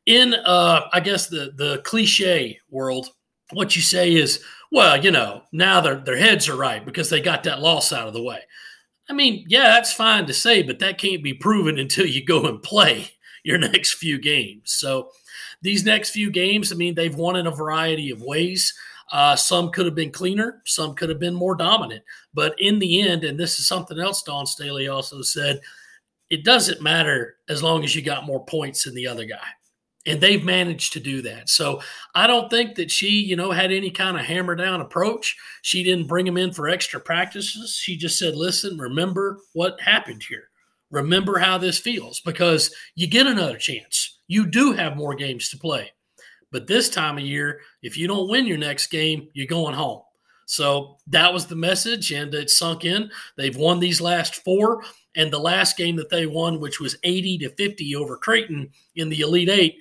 in 0.06 0.34
uh, 0.34 0.88
I 0.92 1.00
guess 1.00 1.28
the 1.28 1.52
the 1.56 1.82
cliche 1.84 2.58
world, 2.70 3.10
what 3.52 3.76
you 3.76 3.82
say 3.82 4.14
is, 4.14 4.42
well, 4.72 5.02
you 5.02 5.10
know, 5.10 5.42
now 5.52 5.80
their 5.80 5.96
their 5.96 6.16
heads 6.16 6.48
are 6.48 6.56
right 6.56 6.84
because 6.84 7.10
they 7.10 7.20
got 7.20 7.44
that 7.44 7.60
loss 7.60 7.92
out 7.92 8.08
of 8.08 8.14
the 8.14 8.22
way. 8.22 8.40
I 9.10 9.12
mean, 9.12 9.44
yeah, 9.48 9.68
that's 9.68 9.92
fine 9.92 10.26
to 10.26 10.34
say, 10.34 10.62
but 10.62 10.80
that 10.80 10.98
can't 10.98 11.22
be 11.22 11.34
proven 11.34 11.78
until 11.78 12.06
you 12.06 12.24
go 12.24 12.46
and 12.46 12.62
play 12.62 13.10
your 13.44 13.58
next 13.58 13.94
few 13.94 14.18
games. 14.18 14.72
So, 14.72 15.10
these 15.62 15.84
next 15.84 16.10
few 16.10 16.30
games, 16.30 16.72
I 16.72 16.76
mean, 16.76 16.94
they've 16.94 17.14
won 17.14 17.36
in 17.36 17.46
a 17.46 17.50
variety 17.50 18.10
of 18.10 18.22
ways. 18.22 18.72
Uh, 19.10 19.34
some 19.34 19.70
could 19.70 19.86
have 19.86 19.94
been 19.94 20.12
cleaner, 20.12 20.62
some 20.66 20.94
could 20.94 21.08
have 21.08 21.18
been 21.18 21.34
more 21.34 21.54
dominant. 21.54 22.04
But 22.34 22.54
in 22.58 22.78
the 22.78 23.00
end, 23.00 23.24
and 23.24 23.40
this 23.40 23.58
is 23.58 23.66
something 23.66 23.98
else 23.98 24.22
Dawn 24.22 24.46
Staley 24.46 24.88
also 24.88 25.22
said, 25.22 25.60
it 26.30 26.44
doesn't 26.44 26.82
matter 26.82 27.36
as 27.48 27.62
long 27.62 27.84
as 27.84 27.96
you 27.96 28.02
got 28.02 28.26
more 28.26 28.44
points 28.44 28.84
than 28.84 28.94
the 28.94 29.06
other 29.06 29.24
guy. 29.24 29.46
And 30.06 30.20
they've 30.20 30.44
managed 30.44 30.92
to 30.92 31.00
do 31.00 31.22
that. 31.22 31.48
So 31.48 31.80
I 32.14 32.26
don't 32.26 32.50
think 32.50 32.76
that 32.76 32.90
she, 32.90 33.08
you 33.08 33.36
know, 33.36 33.50
had 33.50 33.72
any 33.72 33.90
kind 33.90 34.18
of 34.18 34.24
hammer 34.24 34.54
down 34.54 34.80
approach. 34.80 35.36
She 35.62 35.82
didn't 35.82 36.06
bring 36.06 36.24
them 36.24 36.36
in 36.36 36.52
for 36.52 36.68
extra 36.68 37.00
practices. 37.00 37.76
She 37.76 37.96
just 37.96 38.18
said, 38.18 38.36
listen, 38.36 38.78
remember 38.78 39.38
what 39.54 39.80
happened 39.80 40.22
here. 40.26 40.47
Remember 40.90 41.38
how 41.38 41.58
this 41.58 41.78
feels 41.78 42.20
because 42.20 42.74
you 42.94 43.06
get 43.06 43.26
another 43.26 43.56
chance. 43.56 44.20
You 44.26 44.46
do 44.46 44.72
have 44.72 44.96
more 44.96 45.14
games 45.14 45.50
to 45.50 45.58
play. 45.58 45.90
But 46.50 46.66
this 46.66 46.88
time 46.88 47.18
of 47.18 47.24
year, 47.24 47.60
if 47.82 47.98
you 47.98 48.08
don't 48.08 48.28
win 48.28 48.46
your 48.46 48.58
next 48.58 48.86
game, 48.86 49.28
you're 49.34 49.46
going 49.46 49.74
home. 49.74 50.02
So 50.46 50.96
that 51.08 51.34
was 51.34 51.46
the 51.46 51.56
message, 51.56 52.10
and 52.10 52.32
it 52.34 52.48
sunk 52.48 52.86
in. 52.86 53.10
They've 53.36 53.56
won 53.56 53.80
these 53.80 54.00
last 54.00 54.36
four, 54.36 54.82
and 55.14 55.30
the 55.30 55.38
last 55.38 55.76
game 55.76 55.96
that 55.96 56.08
they 56.08 56.24
won, 56.24 56.58
which 56.58 56.80
was 56.80 56.96
80 57.04 57.38
to 57.38 57.50
50 57.50 57.96
over 57.96 58.16
Creighton 58.16 58.70
in 58.96 59.10
the 59.10 59.20
Elite 59.20 59.50
Eight, 59.50 59.78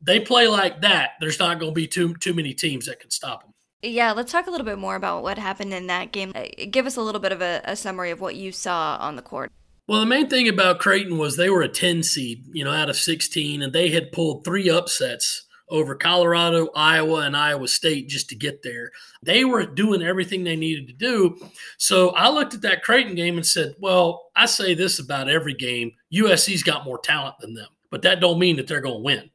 they 0.00 0.20
play 0.20 0.46
like 0.46 0.80
that. 0.82 1.12
There's 1.18 1.40
not 1.40 1.58
going 1.58 1.72
to 1.72 1.74
be 1.74 1.88
too 1.88 2.14
too 2.14 2.34
many 2.34 2.54
teams 2.54 2.86
that 2.86 3.00
can 3.00 3.10
stop 3.10 3.42
them. 3.42 3.52
Yeah, 3.82 4.12
let's 4.12 4.30
talk 4.30 4.46
a 4.46 4.50
little 4.50 4.64
bit 4.64 4.78
more 4.78 4.94
about 4.94 5.24
what 5.24 5.38
happened 5.38 5.74
in 5.74 5.88
that 5.88 6.12
game. 6.12 6.32
Uh, 6.34 6.46
give 6.70 6.86
us 6.86 6.96
a 6.96 7.02
little 7.02 7.20
bit 7.20 7.32
of 7.32 7.42
a, 7.42 7.60
a 7.64 7.74
summary 7.74 8.10
of 8.10 8.20
what 8.20 8.36
you 8.36 8.52
saw 8.52 8.96
on 9.00 9.16
the 9.16 9.22
court. 9.22 9.50
Well, 9.88 10.00
the 10.00 10.06
main 10.06 10.28
thing 10.28 10.48
about 10.48 10.80
Creighton 10.80 11.16
was 11.16 11.36
they 11.36 11.50
were 11.50 11.62
a 11.62 11.68
10 11.68 12.02
seed, 12.02 12.44
you 12.52 12.64
know, 12.64 12.72
out 12.72 12.90
of 12.90 12.96
16, 12.96 13.62
and 13.62 13.72
they 13.72 13.90
had 13.90 14.10
pulled 14.10 14.44
three 14.44 14.68
upsets 14.68 15.46
over 15.68 15.94
Colorado, 15.94 16.68
Iowa, 16.74 17.20
and 17.20 17.36
Iowa 17.36 17.68
State 17.68 18.08
just 18.08 18.28
to 18.30 18.36
get 18.36 18.62
there. 18.62 18.90
They 19.22 19.44
were 19.44 19.64
doing 19.64 20.02
everything 20.02 20.44
they 20.44 20.56
needed 20.56 20.86
to 20.88 20.92
do. 20.92 21.36
So 21.78 22.10
I 22.10 22.28
looked 22.30 22.54
at 22.54 22.62
that 22.62 22.82
Creighton 22.82 23.14
game 23.14 23.36
and 23.36 23.46
said, 23.46 23.74
well, 23.78 24.30
I 24.34 24.46
say 24.46 24.74
this 24.74 24.98
about 24.98 25.28
every 25.28 25.54
game 25.54 25.92
USC's 26.12 26.62
got 26.62 26.84
more 26.84 26.98
talent 26.98 27.36
than 27.40 27.54
them, 27.54 27.68
but 27.90 28.02
that 28.02 28.20
don't 28.20 28.38
mean 28.38 28.56
that 28.56 28.66
they're 28.66 28.80
going 28.80 28.98
to 28.98 29.04
win. 29.04 29.30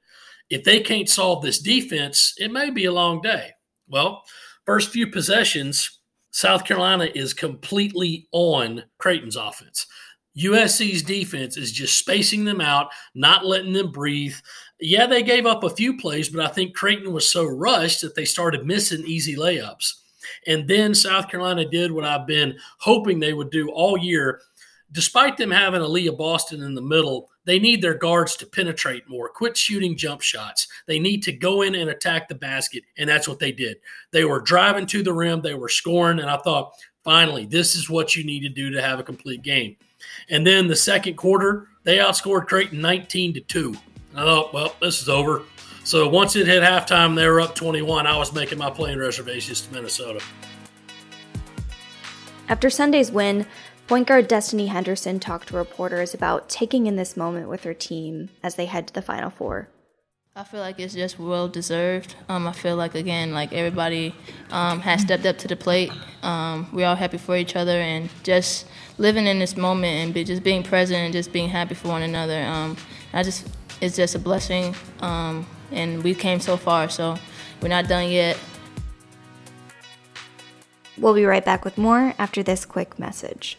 If 0.50 0.66
they 0.66 0.82
can't 0.82 1.10
solve 1.10 1.42
this 1.42 1.60
defense, 1.60 2.34
it 2.38 2.52
may 2.52 2.70
be 2.70 2.86
a 2.86 2.94
long 2.94 3.22
day. 3.22 3.52
Well, 3.88 4.24
first 4.66 4.90
few 4.90 5.08
possessions, 5.08 6.00
South 6.32 6.66
Carolina 6.66 7.10
is 7.14 7.34
completely 7.34 8.28
on 8.32 8.84
Creighton's 8.98 9.36
offense. 9.36 9.86
USC's 10.38 11.04
defense 11.04 11.58
is 11.58 11.72
just 11.72 11.98
spacing 11.98 12.46
them 12.46 12.62
out, 12.62 12.90
not 13.14 13.46
letting 13.46 13.74
them 13.74 13.92
breathe. 13.92 14.36
Yeah, 14.80 15.06
they 15.06 15.24
gave 15.24 15.46
up 15.46 15.64
a 15.64 15.70
few 15.70 15.98
plays, 15.98 16.30
but 16.30 16.46
I 16.46 16.50
think 16.50 16.76
Creighton 16.76 17.14
was 17.14 17.32
so 17.32 17.46
rushed 17.46 18.02
that 18.02 18.16
they 18.16 18.26
started 18.26 18.66
missing 18.66 19.04
easy 19.06 19.36
layups. 19.36 19.94
And 20.48 20.68
then 20.68 20.96
South 20.96 21.30
Carolina 21.30 21.66
did 21.66 21.92
what 21.92 22.06
I've 22.06 22.28
been 22.28 22.58
hoping 22.80 23.20
they 23.20 23.34
would 23.34 23.50
do 23.50 23.70
all 23.70 23.98
year. 23.98 24.42
Despite 24.92 25.38
them 25.38 25.52
having 25.52 25.82
Aliyah 25.82 26.18
Boston 26.18 26.64
in 26.64 26.74
the 26.74 26.82
middle, 26.82 27.30
they 27.46 27.60
need 27.60 27.82
their 27.82 27.94
guards 27.94 28.36
to 28.38 28.46
penetrate 28.46 29.10
more, 29.10 29.30
quit 29.30 29.58
shooting 29.58 29.98
jump 29.98 30.22
shots. 30.22 30.68
They 30.86 31.00
need 31.00 31.24
to 31.24 31.32
go 31.32 31.64
in 31.64 31.76
and 31.76 31.90
attack 31.90 32.28
the 32.28 32.36
basket, 32.36 32.84
and 32.98 33.10
that's 33.10 33.28
what 33.28 33.40
they 33.40 33.52
did. 33.52 33.78
They 34.12 34.26
were 34.26 34.42
driving 34.42 34.86
to 34.88 35.02
the 35.02 35.14
rim, 35.14 35.42
they 35.42 35.56
were 35.56 35.70
scoring, 35.70 36.20
and 36.20 36.30
I 36.30 36.38
thought, 36.38 36.74
finally, 37.04 37.46
this 37.46 37.76
is 37.76 37.90
what 37.90 38.16
you 38.16 38.24
need 38.24 38.42
to 38.42 38.50
do 38.50 38.70
to 38.72 38.82
have 38.82 39.00
a 39.00 39.04
complete 39.04 39.42
game. 39.42 39.76
And 40.32 40.48
then 40.48 40.68
the 40.68 40.76
second 40.76 41.18
quarter, 41.18 41.68
they 41.84 41.98
outscored 41.98 42.48
Creighton 42.48 42.82
19 42.82 43.34
to 43.34 43.42
2. 43.42 43.76
I 44.16 44.24
thought, 44.24 44.54
well, 44.54 44.76
this 44.82 45.02
is 45.02 45.10
over. 45.10 45.44
So 45.84 46.08
once 46.08 46.36
it 46.36 46.48
hit 46.48 46.64
halftime, 46.64 47.16
they 47.16 47.28
were 47.28 47.42
up 47.42 47.54
21. 47.54 48.08
I 48.08 48.18
was 48.18 48.34
making 48.34 48.58
my 48.58 48.70
plane 48.70 48.98
reservations 48.98 49.62
to 49.62 49.74
Minnesota. 49.74 50.24
After 52.48 52.70
Sunday's 52.70 53.12
win, 53.12 53.46
point 53.88 54.08
guard 54.08 54.30
Destiny 54.30 54.68
Henderson 54.68 55.20
talked 55.20 55.50
to 55.50 55.58
reporters 55.58 56.14
about 56.14 56.50
taking 56.50 56.88
in 56.88 56.96
this 56.96 57.18
moment 57.18 57.50
with 57.50 57.66
her 57.66 57.74
team 57.74 58.30
as 58.42 58.56
they 58.56 58.68
head 58.68 58.88
to 58.88 58.94
the 58.94 59.02
Final 59.02 59.30
Four. 59.30 59.68
I 60.34 60.46
feel 60.46 60.62
like 60.62 60.80
it's 60.80 60.94
just 60.94 61.20
well 61.20 61.50
deserved. 61.50 62.16
Um, 62.30 62.48
I 62.48 62.54
feel 62.54 62.78
like 62.78 62.96
again, 62.96 63.34
like 63.34 63.52
everybody 63.52 64.16
um, 64.50 64.80
has 64.80 65.02
stepped 65.02 65.26
up 65.26 65.38
to 65.40 65.48
the 65.50 65.58
plate. 65.58 65.92
Um, 66.24 66.70
we're 66.72 66.88
all 66.88 66.96
happy 66.96 67.18
for 67.18 67.36
each 67.36 67.58
other, 67.58 67.78
and 67.78 68.10
just 68.24 68.66
living 68.98 69.28
in 69.28 69.40
this 69.40 69.58
moment 69.58 69.92
and 69.92 70.14
be, 70.14 70.24
just 70.24 70.42
being 70.42 70.64
present 70.64 71.00
and 71.00 71.12
just 71.12 71.34
being 71.34 71.50
happy 71.50 71.76
for 71.76 71.90
one 71.90 72.02
another. 72.02 72.42
Um, 72.44 72.78
I 73.12 73.24
just 73.24 73.46
it's 73.82 73.98
just 73.98 74.16
a 74.16 74.20
blessing, 74.20 74.74
um, 75.02 75.46
and 75.70 76.02
we 76.02 76.16
came 76.16 76.40
so 76.40 76.56
far, 76.56 76.88
so 76.88 77.18
we're 77.62 77.68
not 77.68 77.90
done 77.90 78.10
yet. 78.10 78.38
We'll 80.98 81.14
be 81.14 81.26
right 81.26 81.44
back 81.44 81.66
with 81.66 81.78
more 81.78 82.14
after 82.18 82.42
this 82.42 82.64
quick 82.64 82.98
message. 82.98 83.58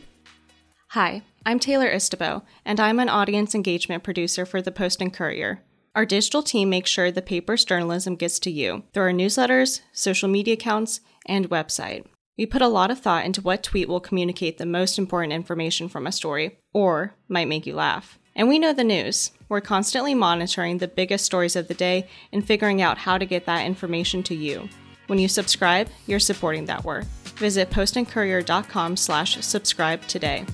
Hi, 0.92 1.20
I'm 1.44 1.58
Taylor 1.58 1.90
Istabo, 1.90 2.44
and 2.64 2.80
I'm 2.80 2.98
an 2.98 3.10
audience 3.10 3.54
engagement 3.54 4.02
producer 4.02 4.46
for 4.46 4.62
the 4.62 4.72
Post 4.72 5.02
and 5.02 5.12
Courier. 5.12 5.60
Our 5.94 6.06
digital 6.06 6.42
team 6.42 6.70
makes 6.70 6.88
sure 6.88 7.10
the 7.10 7.20
paper's 7.20 7.66
journalism 7.66 8.16
gets 8.16 8.38
to 8.40 8.50
you 8.50 8.84
through 8.94 9.02
our 9.02 9.10
newsletters, 9.10 9.82
social 9.92 10.28
media 10.28 10.54
accounts, 10.54 11.00
and 11.26 11.50
website. 11.50 12.06
We 12.38 12.46
put 12.46 12.62
a 12.62 12.68
lot 12.68 12.90
of 12.90 12.98
thought 12.98 13.26
into 13.26 13.42
what 13.42 13.62
tweet 13.62 13.88
will 13.88 14.00
communicate 14.00 14.56
the 14.56 14.64
most 14.64 14.98
important 14.98 15.34
information 15.34 15.90
from 15.90 16.06
a 16.06 16.12
story, 16.12 16.58
or 16.72 17.14
might 17.28 17.46
make 17.46 17.66
you 17.66 17.74
laugh. 17.74 18.18
And 18.34 18.48
we 18.48 18.58
know 18.58 18.72
the 18.72 18.84
news. 18.84 19.32
We're 19.50 19.60
constantly 19.60 20.14
monitoring 20.14 20.78
the 20.78 20.88
biggest 20.88 21.26
stories 21.26 21.56
of 21.56 21.68
the 21.68 21.74
day 21.74 22.08
and 22.32 22.46
figuring 22.46 22.80
out 22.80 22.96
how 22.96 23.18
to 23.18 23.26
get 23.26 23.44
that 23.44 23.66
information 23.66 24.22
to 24.24 24.34
you. 24.34 24.70
When 25.08 25.18
you 25.18 25.28
subscribe, 25.28 25.88
you're 26.06 26.20
supporting 26.20 26.64
that 26.66 26.86
work. 26.86 27.04
Visit 27.36 27.68
postandcourier.com 27.68 28.96
slash 28.96 29.38
subscribe 29.44 30.06
today. 30.06 30.46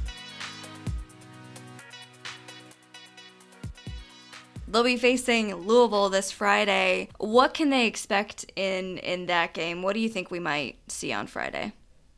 They'll 4.71 4.85
be 4.85 4.97
facing 4.97 5.55
Louisville 5.55 6.11
this 6.11 6.31
Friday. 6.31 7.09
What 7.19 7.55
can 7.55 7.71
they 7.71 7.87
expect 7.87 8.45
in 8.55 8.99
in 8.99 9.27
that 9.27 9.55
game? 9.55 9.83
What 9.83 9.95
do 9.95 10.01
you 10.01 10.09
think 10.09 10.31
we 10.31 10.41
might 10.41 10.79
see 10.89 11.13
on 11.13 11.27
Friday? 11.27 11.73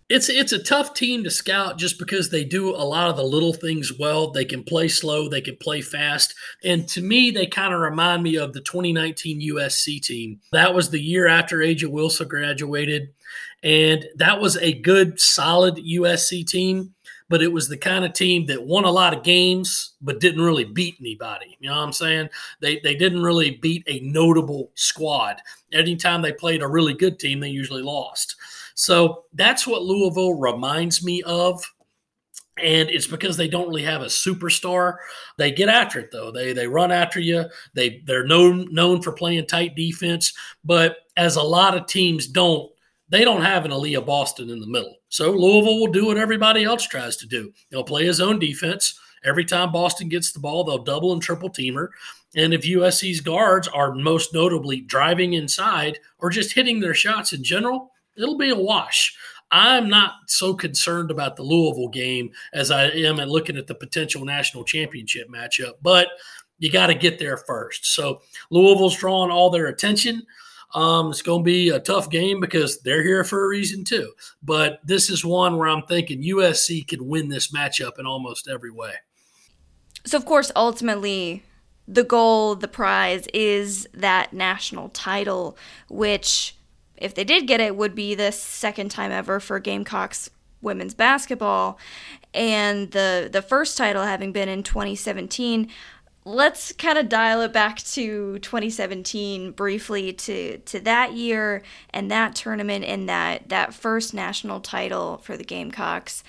It's 0.09 0.29
it's 0.29 0.51
a 0.51 0.61
tough 0.61 0.93
team 0.93 1.23
to 1.23 1.31
scout 1.31 1.79
just 1.79 1.97
because 1.97 2.31
they 2.31 2.43
do 2.43 2.71
a 2.71 2.83
lot 2.83 3.09
of 3.09 3.17
the 3.17 3.23
little 3.23 3.53
things 3.53 3.93
well. 3.97 4.33
They 4.33 4.45
can 4.45 4.65
play 4.65 4.89
slow, 4.89 5.29
they 5.29 5.41
can 5.41 5.57
play 5.57 5.83
fast, 5.83 6.35
and 6.65 6.89
to 6.89 7.01
me, 7.01 7.31
they 7.31 7.47
kind 7.47 7.73
of 7.73 7.79
remind 7.79 8.25
me 8.25 8.35
of 8.35 8.53
the 8.53 8.61
2019 8.61 9.41
USC 9.55 10.03
team. 10.03 10.41
That 10.51 10.75
was 10.75 10.91
the 10.91 11.01
year 11.01 11.29
after 11.29 11.59
A'ja 11.59 11.89
Wilson 11.89 12.27
graduated, 12.27 13.11
and 13.63 14.05
that 14.17 14.41
was 14.41 14.57
a 14.57 14.73
good, 14.73 15.21
solid 15.21 15.77
USC 15.77 16.45
team 16.45 16.95
but 17.31 17.41
it 17.41 17.51
was 17.51 17.69
the 17.69 17.77
kind 17.77 18.05
of 18.05 18.13
team 18.13 18.45
that 18.47 18.63
won 18.63 18.85
a 18.85 18.91
lot 18.91 19.17
of 19.17 19.23
games 19.23 19.93
but 20.03 20.19
didn't 20.21 20.43
really 20.43 20.65
beat 20.65 20.97
anybody. 21.01 21.57
You 21.61 21.71
know 21.71 21.77
what 21.77 21.85
I'm 21.85 21.93
saying? 21.93 22.29
They 22.61 22.81
they 22.81 22.97
didn't 22.97 23.23
really 23.23 23.53
beat 23.53 23.85
a 23.87 24.01
notable 24.01 24.73
squad. 24.75 25.41
Anytime 25.73 26.21
they 26.21 26.33
played 26.33 26.61
a 26.61 26.69
really 26.69 26.93
good 26.93 27.19
team, 27.19 27.41
they 27.41 27.49
usually 27.49 27.83
lost. 27.83 28.37
So 28.75 29.25
that's 29.33 29.67
what 29.67 29.83
Louisville 29.83 30.35
reminds 30.35 31.05
me 31.05 31.23
of. 31.23 31.65
And 32.59 32.91
it's 32.91 33.07
because 33.07 33.37
they 33.37 33.49
don't 33.49 33.69
really 33.69 33.85
have 33.85 34.03
a 34.03 34.07
superstar. 34.07 34.97
They 35.39 35.53
get 35.53 35.69
after 35.69 36.01
it 36.01 36.11
though. 36.11 36.33
They 36.33 36.53
they 36.53 36.67
run 36.67 36.91
after 36.91 37.21
you. 37.21 37.45
They 37.75 38.03
they're 38.07 38.27
known 38.27 38.75
known 38.75 39.03
for 39.03 39.13
playing 39.13 39.47
tight 39.47 39.77
defense, 39.77 40.33
but 40.65 40.97
as 41.17 41.37
a 41.37 41.43
lot 41.43 41.77
of 41.77 41.87
teams 41.87 42.27
don't, 42.27 42.71
they 43.11 43.25
don't 43.25 43.43
have 43.43 43.65
an 43.65 43.73
Aliyah 43.73 44.07
Boston 44.07 44.51
in 44.51 44.61
the 44.61 44.67
middle. 44.67 44.97
So 45.09 45.33
Louisville 45.33 45.81
will 45.81 45.93
do 45.93 46.07
what 46.07 46.17
everybody 46.17 46.65
else 46.65 46.87
tries 46.87 47.17
to 47.19 47.27
do. 47.27 47.53
They'll 47.71 47.85
play 47.85 48.07
his 48.07 48.21
own 48.21 48.39
defense. 48.39 48.99
Every 49.25 49.45
time 49.45 49.73
Boston 49.73 50.09
gets 50.09 50.33
the 50.33 50.41
ball, 50.41 50.65
they'll 50.65 50.85
double 50.85 51.13
and 51.13 51.21
triple 51.21 51.51
teamer. 51.51 51.89
And 52.37 52.55
if 52.55 52.63
USC's 52.63 53.21
guards 53.21 53.69
are 53.69 53.95
most 53.95 54.33
notably 54.33 54.81
driving 54.81 55.35
inside 55.35 55.99
or 56.19 56.31
just 56.31 56.55
hitting 56.55 56.81
their 56.81 56.95
shots 56.95 57.33
in 57.33 57.43
general, 57.43 57.93
it'll 58.17 58.39
be 58.39 58.51
a 58.51 58.57
wash. 58.57 59.15
I'm 59.51 59.89
not 59.89 60.13
so 60.29 60.55
concerned 60.55 61.11
about 61.11 61.35
the 61.35 61.43
Louisville 61.43 61.89
game 61.89 62.31
as 62.55 62.71
I 62.71 62.85
am 62.85 63.19
at 63.19 63.29
looking 63.29 63.57
at 63.57 63.67
the 63.67 63.75
potential 63.75 64.25
national 64.25 64.65
championship 64.65 65.29
matchup, 65.29 65.73
but 65.83 66.09
you 66.59 66.71
got 66.71 66.87
to 66.87 66.95
get 66.95 67.19
there 67.19 67.37
first. 67.37 67.95
So 67.95 68.23
Louisville's 68.51 68.97
drawing 68.97 69.33
all 69.33 69.51
their 69.51 69.67
attention. 69.67 70.23
Um, 70.75 71.11
it's 71.11 71.23
going 71.23 71.41
to 71.41 71.45
be 71.45 71.71
a 71.71 71.81
tough 71.81 72.11
game 72.11 72.41
because 72.41 72.81
they're 72.81 73.03
here 73.03 73.25
for 73.25 73.45
a 73.45 73.49
reason 73.49 73.85
too. 73.85 74.13
But 74.43 74.81
this 74.85 75.11
is 75.11 75.25
one 75.25 75.57
where 75.57 75.69
I'm 75.69 75.83
thinking 75.83 76.23
USC 76.23 76.87
could 76.87 77.03
win 77.03 77.29
this 77.29 77.53
matchup 77.53 77.99
in 77.99 78.07
almost 78.07 78.49
every 78.49 78.71
way. 78.71 78.93
So, 80.07 80.17
of 80.17 80.25
course, 80.25 80.53
ultimately, 80.55 81.43
the 81.87 82.05
goal, 82.05 82.55
the 82.55 82.69
prize 82.69 83.27
is 83.35 83.89
that 83.93 84.33
national 84.33 84.91
title, 84.91 85.59
which, 85.89 86.57
if 86.97 87.15
they 87.15 87.25
did 87.25 87.47
get 87.47 87.61
it, 87.61 87.77
would 87.77 87.95
be 87.95 88.15
the 88.15 88.31
second 88.31 88.91
time 88.91 89.11
ever 89.11 89.41
for 89.41 89.59
Gamecocks 89.59 90.31
women's 90.63 90.95
basketball. 90.95 91.79
And 92.33 92.91
the, 92.93 93.29
the 93.31 93.43
first 93.43 93.77
title 93.77 94.05
having 94.05 94.33
been 94.33 94.49
in 94.49 94.63
2017 94.63 95.69
let's 96.31 96.73
kind 96.73 96.97
of 96.97 97.09
dial 97.09 97.41
it 97.43 97.53
back 97.53 97.79
to 97.79 98.39
2017 98.39 99.53
briefly 99.53 100.13
to 100.13 100.59
to 100.59 100.81
that 100.81 101.13
year 101.13 101.63
and 101.91 102.11
that 102.11 102.35
tournament 102.35 102.85
and 102.85 103.09
that 103.09 103.49
that 103.49 103.75
first 103.75 104.15
national 104.15 104.61
title 104.61 105.19
for 105.19 105.37
the 105.37 105.45
Gamecocks. 105.45 106.23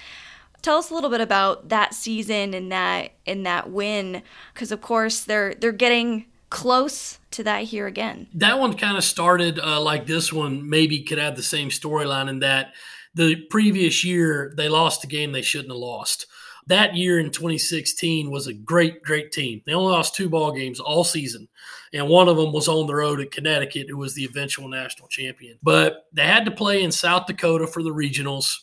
Tell 0.61 0.77
us 0.77 0.91
a 0.91 0.93
little 0.93 1.09
bit 1.09 1.21
about 1.21 1.69
that 1.69 1.93
season 1.93 2.53
and 2.53 2.71
that 2.71 3.11
and 3.25 3.45
that 3.45 3.69
win 3.69 4.23
because 4.53 4.71
of 4.71 4.81
course 4.81 5.21
they're 5.21 5.53
they're 5.53 5.71
getting 5.71 6.25
close 6.49 7.19
to 7.31 7.43
that 7.43 7.63
here 7.63 7.87
again. 7.87 8.27
That 8.33 8.59
one 8.59 8.77
kind 8.77 8.97
of 8.97 9.03
started 9.03 9.59
uh, 9.59 9.79
like 9.81 10.05
this 10.05 10.33
one 10.33 10.69
maybe 10.69 11.01
could 11.03 11.17
have 11.17 11.35
the 11.35 11.43
same 11.43 11.69
storyline 11.69 12.29
in 12.29 12.39
that 12.39 12.73
the 13.13 13.35
previous 13.49 14.03
year 14.03 14.53
they 14.55 14.69
lost 14.69 15.03
a 15.03 15.07
game 15.07 15.31
they 15.31 15.41
shouldn't 15.41 15.71
have 15.71 15.77
lost 15.77 16.27
that 16.67 16.95
year 16.95 17.19
in 17.19 17.31
2016 17.31 18.29
was 18.29 18.47
a 18.47 18.53
great, 18.53 19.01
great 19.01 19.31
team. 19.31 19.61
They 19.65 19.73
only 19.73 19.91
lost 19.91 20.15
two 20.15 20.29
ball 20.29 20.51
games 20.51 20.79
all 20.79 21.03
season, 21.03 21.47
and 21.93 22.07
one 22.07 22.27
of 22.27 22.37
them 22.37 22.53
was 22.53 22.67
on 22.67 22.87
the 22.87 22.95
road 22.95 23.19
at 23.19 23.31
Connecticut, 23.31 23.87
who 23.89 23.97
was 23.97 24.13
the 24.13 24.25
eventual 24.25 24.67
national 24.67 25.07
champion. 25.07 25.57
But 25.63 26.05
they 26.13 26.25
had 26.25 26.45
to 26.45 26.51
play 26.51 26.83
in 26.83 26.91
South 26.91 27.25
Dakota 27.25 27.67
for 27.67 27.83
the 27.83 27.89
regionals. 27.89 28.55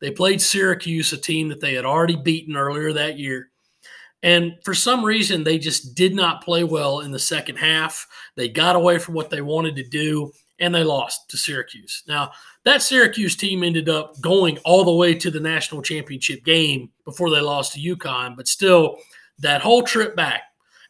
They 0.00 0.10
played 0.10 0.42
Syracuse, 0.42 1.12
a 1.12 1.16
team 1.16 1.48
that 1.48 1.60
they 1.60 1.74
had 1.74 1.84
already 1.84 2.16
beaten 2.16 2.56
earlier 2.56 2.92
that 2.92 3.18
year. 3.18 3.50
And 4.22 4.54
for 4.64 4.74
some 4.74 5.04
reason, 5.04 5.44
they 5.44 5.58
just 5.58 5.94
did 5.94 6.14
not 6.14 6.42
play 6.42 6.64
well 6.64 7.00
in 7.00 7.12
the 7.12 7.18
second 7.18 7.56
half. 7.56 8.06
They 8.36 8.48
got 8.48 8.74
away 8.74 8.98
from 8.98 9.14
what 9.14 9.28
they 9.28 9.42
wanted 9.42 9.76
to 9.76 9.86
do 9.86 10.32
and 10.58 10.74
they 10.74 10.82
lost 10.82 11.28
to 11.30 11.36
Syracuse. 11.36 12.02
Now, 12.08 12.32
that 12.64 12.82
Syracuse 12.82 13.36
team 13.36 13.62
ended 13.62 13.88
up 13.88 14.20
going 14.20 14.58
all 14.64 14.84
the 14.84 14.94
way 14.94 15.14
to 15.14 15.30
the 15.30 15.40
national 15.40 15.82
championship 15.82 16.44
game 16.44 16.90
before 17.04 17.30
they 17.30 17.40
lost 17.40 17.74
to 17.74 17.96
UConn, 17.96 18.36
but 18.36 18.48
still, 18.48 18.98
that 19.38 19.60
whole 19.60 19.82
trip 19.82 20.14
back 20.16 20.42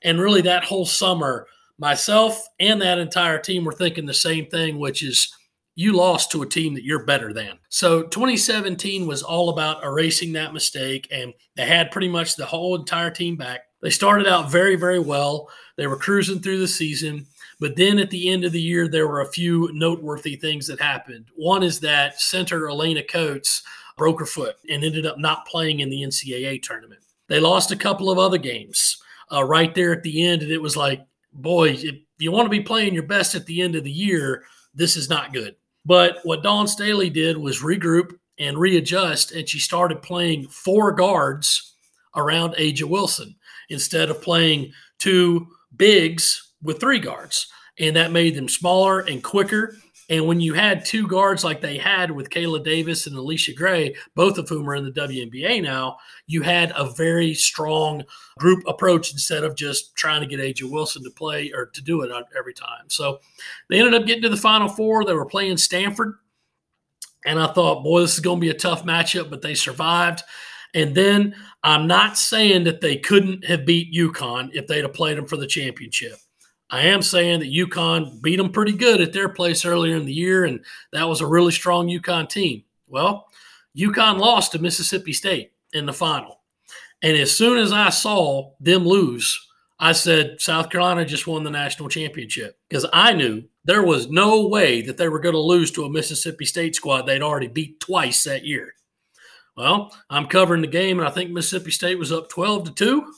and 0.03 0.21
really 0.21 0.43
that 0.43 0.65
whole 0.65 0.87
summer, 0.87 1.47
myself 1.79 2.47
and 2.61 2.81
that 2.83 2.99
entire 2.99 3.39
team 3.39 3.65
were 3.65 3.73
thinking 3.73 4.07
the 4.07 4.15
same 4.15 4.47
thing, 4.47 4.79
which 4.79 5.03
is 5.03 5.35
you 5.77 5.93
lost 5.93 6.31
to 6.31 6.43
a 6.43 6.49
team 6.49 6.75
that 6.75 6.85
you're 6.85 7.05
better 7.05 7.33
than. 7.33 7.59
So 7.69 8.05
2017 8.05 9.07
was 9.07 9.23
all 9.23 9.49
about 9.49 9.83
erasing 9.83 10.33
that 10.35 10.53
mistake, 10.53 11.09
and 11.11 11.33
they 11.57 11.67
had 11.67 11.91
pretty 11.91 12.09
much 12.09 12.37
the 12.37 12.47
whole 12.47 12.77
entire 12.77 13.11
team 13.11 13.37
back. 13.37 13.63
They 13.83 13.91
started 13.91 14.29
out 14.29 14.51
very, 14.51 14.77
very 14.77 15.01
well. 15.01 15.49
They 15.77 15.87
were 15.87 15.97
cruising 15.97 16.41
through 16.41 16.61
the 16.61 16.69
season. 16.69 17.27
But 17.65 17.77
then 17.77 17.99
at 17.99 18.11
the 18.11 18.29
end 18.29 18.45
of 18.45 18.53
the 18.53 18.61
year, 18.61 18.89
there 18.89 19.09
were 19.09 19.23
a 19.23 19.33
few 19.33 19.71
noteworthy 19.73 20.37
things 20.37 20.67
that 20.67 20.79
happened. 20.79 21.29
One 21.35 21.63
is 21.63 21.81
that 21.81 22.21
center 22.21 22.67
Alaina 22.67 23.03
Coates 23.03 23.63
broke 23.97 24.21
her 24.21 24.27
foot 24.27 24.57
and 24.69 24.85
ended 24.85 25.07
up 25.07 25.19
not 25.19 25.47
playing 25.47 25.81
in 25.81 25.89
the 25.89 26.03
NCAA 26.03 26.63
tournament. 26.63 27.01
They 27.27 27.41
lost 27.41 27.71
a 27.71 27.77
couple 27.77 28.11
of 28.11 28.19
other 28.19 28.37
games 28.37 28.99
uh, 29.33 29.45
right 29.45 29.75
there 29.75 29.95
at 29.95 30.03
the 30.03 30.27
end, 30.27 30.43
and 30.43 30.53
it 30.53 30.61
was 30.61 30.77
like, 30.77 31.07
boy, 31.33 31.71
if 31.71 31.95
you 32.19 32.31
want 32.31 32.45
to 32.45 32.51
be 32.51 32.61
playing 32.61 32.93
your 32.93 33.05
best 33.05 33.35
at 33.35 33.47
the 33.47 33.63
end 33.63 33.77
of 33.77 33.85
the 33.85 33.91
year, 33.91 34.45
this 34.75 34.95
is 34.95 35.09
not 35.09 35.33
good. 35.33 35.57
But 35.87 36.19
what 36.23 36.43
Dawn 36.43 36.69
Staley 36.69 37.09
did 37.09 37.39
was 37.39 37.63
regroup 37.63 38.11
and 38.39 38.59
readjust, 38.59 39.33
and 39.33 39.49
she 39.49 39.59
started 39.59 40.03
playing 40.03 40.49
four 40.49 40.93
guards 40.93 41.77
around 42.15 42.57
A'ja 42.57 42.85
Wilson 42.85 43.35
instead 43.71 44.11
of 44.11 44.21
playing 44.21 44.71
two 44.99 45.47
bigs 45.75 46.53
with 46.63 46.79
three 46.79 46.99
guards. 46.99 47.47
And 47.79 47.97
that 47.97 48.13
made 48.13 48.35
them 48.35 48.49
smaller 48.49 49.01
and 49.01 49.23
quicker. 49.23 49.77
And 50.11 50.27
when 50.27 50.39
you 50.41 50.53
had 50.53 50.85
two 50.85 51.09
guards 51.09 51.45
like 51.45 51.61
they 51.61 51.79
had 51.79 52.11
with 52.11 52.29
Kaela 52.29 52.63
Davis 52.63 53.07
and 53.07 53.17
Allisha 53.17 53.57
Gray, 53.57 53.97
both 54.15 54.37
of 54.37 54.49
whom 54.49 54.69
are 54.69 54.75
in 54.75 54.85
the 54.85 54.91
WNBA 54.91 55.63
now, 55.63 55.97
you 56.27 56.43
had 56.43 56.73
a 56.77 56.91
very 56.91 57.33
strong 57.33 58.05
group 58.39 58.63
approach 58.67 59.13
instead 59.13 59.45
of 59.45 59.57
just 59.57 59.97
trying 59.97 60.21
to 60.21 60.27
get 60.27 60.41
A'ja 60.41 60.71
Wilson 60.71 61.03
to 61.05 61.11
play 61.11 61.51
or 61.53 61.67
to 61.67 61.83
do 61.83 62.03
it 62.03 62.11
every 62.39 62.53
time. 62.53 62.89
So 62.89 63.21
they 63.71 63.79
ended 63.79 63.95
up 63.95 64.07
getting 64.07 64.23
to 64.23 64.29
the 64.29 64.37
Final 64.37 64.69
Four. 64.69 65.05
They 65.05 65.15
were 65.15 65.25
playing 65.25 65.57
Stanford. 65.57 66.15
And 67.25 67.41
I 67.41 67.47
thought, 67.53 67.83
boy, 67.83 68.01
this 68.03 68.15
is 68.15 68.21
going 68.21 68.37
to 68.37 68.45
be 68.45 68.51
a 68.51 68.55
tough 68.55 68.85
matchup, 68.85 69.31
but 69.31 69.41
they 69.41 69.55
survived. 69.55 70.23
And 70.75 70.95
then 70.95 71.35
I'm 71.63 71.87
not 71.87 72.19
saying 72.19 72.65
that 72.65 72.83
they 72.83 72.99
couldn't 72.99 73.47
have 73.47 73.65
beat 73.65 73.95
UConn 73.95 74.51
if 74.53 74.67
they'd 74.67 74.83
have 74.83 74.93
played 74.93 75.17
them 75.17 75.27
for 75.27 75.39
the 75.39 75.47
championship. 75.47 76.17
I 76.75 76.87
am 76.87 77.03
saying 77.03 77.39
that 77.39 77.53
UConn 77.53 78.21
beat 78.21 78.35
them 78.35 78.51
pretty 78.51 78.73
good 78.73 79.01
at 79.01 79.13
their 79.13 79.29
place 79.29 79.65
earlier 79.65 79.95
in 79.95 80.07
the 80.07 80.13
year, 80.13 80.45
and 80.45 80.59
that 80.93 81.09
was 81.09 81.21
a 81.21 81.27
really 81.27 81.53
strong 81.53 81.87
UConn 81.87 82.29
team. 82.29 82.65
Well, 82.89 83.29
UConn 83.79 84.19
lost 84.19 84.51
to 84.53 84.59
Mississippi 84.59 85.13
State 85.13 85.53
in 85.73 85.87
the 85.87 85.93
final. 85.93 86.41
And 87.01 87.17
as 87.17 87.31
soon 87.31 87.59
as 87.59 87.73
I 87.73 87.91
saw 87.91 88.55
them 88.59 88.85
lose, 88.85 89.39
I 89.79 89.93
said 89.93 90.41
South 90.41 90.69
Carolina 90.69 91.05
just 91.05 91.29
won 91.29 91.45
the 91.45 91.51
national 91.51 91.91
championship 91.91 92.59
because 92.69 92.87
I 92.93 93.13
knew 93.13 93.45
there 93.65 93.85
was 93.85 94.11
no 94.11 94.49
way 94.49 94.83
that 94.83 94.97
they 94.97 95.09
were 95.09 95.21
going 95.21 95.37
to 95.37 95.41
lose 95.41 95.71
to 95.73 95.85
a 95.85 95.91
Mississippi 95.91 96.45
State 96.45 96.75
squad 96.75 97.03
they'd 97.03 97.23
already 97.23 97.47
beat 97.47 97.79
twice 97.79 98.25
that 98.25 98.45
year. 98.45 98.75
Well, 99.57 99.97
I'm 100.11 100.27
covering 100.27 100.63
the 100.63 100.67
game, 100.67 100.99
and 100.99 101.07
I 101.07 101.13
think 101.13 101.31
Mississippi 101.31 101.71
State 101.71 102.01
was 102.01 102.11
up 102.11 102.29
12 102.31 102.65
to 102.65 102.71
2, 102.73 103.13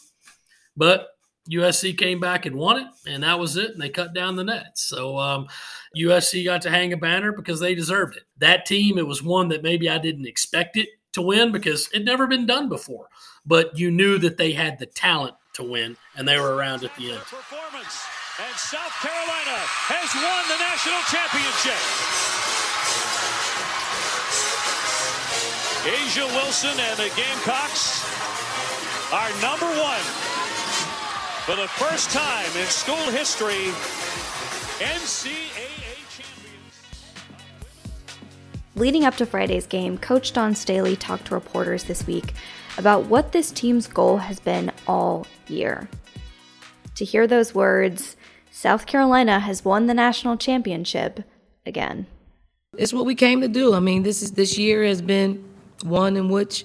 but 0.77 1.09
USC 1.51 1.97
came 1.97 2.21
back 2.21 2.47
and 2.47 2.57
won 2.57 2.79
it, 2.79 2.87
and 3.07 3.23
that 3.23 3.39
was 3.39 3.57
it. 3.57 3.71
And 3.71 3.81
they 3.81 3.89
cut 3.89 4.15
down 4.15 4.37
the 4.37 4.45
nets. 4.45 4.83
So 4.83 5.17
um, 5.19 5.47
USC 5.97 6.45
got 6.45 6.63
to 6.63 6.71
hang 6.71 6.93
a 6.93 6.97
banner 6.97 7.33
because 7.33 7.61
they 7.61 7.75
deserved 7.75 8.17
it. 8.17 8.25
That 8.39 8.67
team, 8.67 8.99
it 8.99 9.07
was 9.07 9.23
one 9.23 9.49
that 9.49 9.63
maybe 9.63 9.89
I 9.89 9.99
didn't 9.99 10.27
expect 10.27 10.77
it 10.77 10.89
to 11.13 11.23
win 11.23 11.53
because 11.53 11.89
it 11.93 12.05
never 12.05 12.27
been 12.27 12.47
done 12.47 12.69
before. 12.69 13.09
But 13.45 13.79
you 13.79 13.91
knew 13.91 14.19
that 14.19 14.37
they 14.37 14.53
had 14.53 14.79
the 14.79 14.87
talent 14.87 15.35
to 15.55 15.63
win, 15.63 15.97
and 16.17 16.27
they 16.27 16.39
were 16.39 16.55
around 16.55 16.83
at 16.85 16.95
the 16.97 17.13
end. 17.13 17.21
Performance, 17.21 18.05
and 18.43 18.57
South 18.57 18.93
Carolina 19.01 19.57
has 19.89 20.11
won 20.13 20.43
the 20.51 20.59
national 20.61 21.01
championship. 21.09 21.81
A'ja 25.87 26.27
Wilson 26.35 26.75
and 26.75 26.99
the 26.99 27.15
Gamecocks 27.15 28.03
are 29.15 29.31
number 29.41 29.71
one 29.81 30.36
for 31.47 31.55
the 31.55 31.69
first 31.69 32.11
time 32.11 32.45
in 32.61 32.67
school 32.67 32.97
history, 33.13 33.71
NCAA 34.85 35.69
champions. 36.11 37.05
Leading 38.75 39.05
up 39.05 39.15
to 39.15 39.25
Friday's 39.25 39.65
game, 39.65 39.97
Coach 39.97 40.33
Dawn 40.33 40.57
Staley 40.57 40.97
talked 40.97 41.27
to 41.27 41.35
reporters 41.35 41.85
this 41.85 42.05
week 42.05 42.35
about 42.79 43.07
what 43.07 43.31
this 43.31 43.53
team's 43.53 43.87
goal 43.87 44.17
has 44.17 44.41
been 44.41 44.73
all 44.89 45.25
year. 45.47 45.89
To 46.97 47.05
hear 47.05 47.29
those 47.29 47.55
words, 47.55 48.17
South 48.51 48.87
Carolina 48.87 49.39
has 49.39 49.65
won 49.65 49.87
the 49.87 49.95
national 49.95 50.37
championship 50.39 51.23
again. 51.65 52.09
It's 52.77 52.93
what 52.93 53.07
we 53.07 53.15
came 53.15 53.41
to 53.43 53.49
do. 53.49 53.73
I 53.73 53.79
mean, 53.79 54.03
this 54.03 54.21
is 54.21 54.33
this 54.33 54.59
year 54.59 54.83
has 54.83 55.01
been 55.01 55.45
one 55.85 56.17
in 56.17 56.29
which 56.29 56.65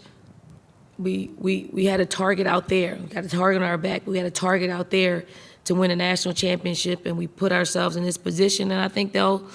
we, 1.02 1.32
we, 1.38 1.70
we 1.74 1.86
had 1.86 2.00
a 2.00 2.06
target 2.06 2.48
out 2.48 2.68
there. 2.68 2.98
We 3.02 3.08
got 3.08 3.26
a 3.26 3.30
target 3.30 3.62
on 3.62 3.68
our 3.68 3.78
back. 3.78 4.06
We 4.06 4.18
had 4.18 4.28
a 4.28 4.32
target 4.32 4.70
out 4.70 4.90
there 4.92 5.26
to 5.66 5.76
win 5.76 5.92
a 5.92 5.96
national 5.96 6.34
championship, 6.34 7.06
and 7.06 7.18
we 7.18 7.28
put 7.28 7.52
ourselves 7.52 7.96
in 7.96 8.04
this 8.04 8.18
position. 8.18 8.72
And 8.72 8.82
I 8.82 8.88
think 8.88 9.14
they'll, 9.14 9.48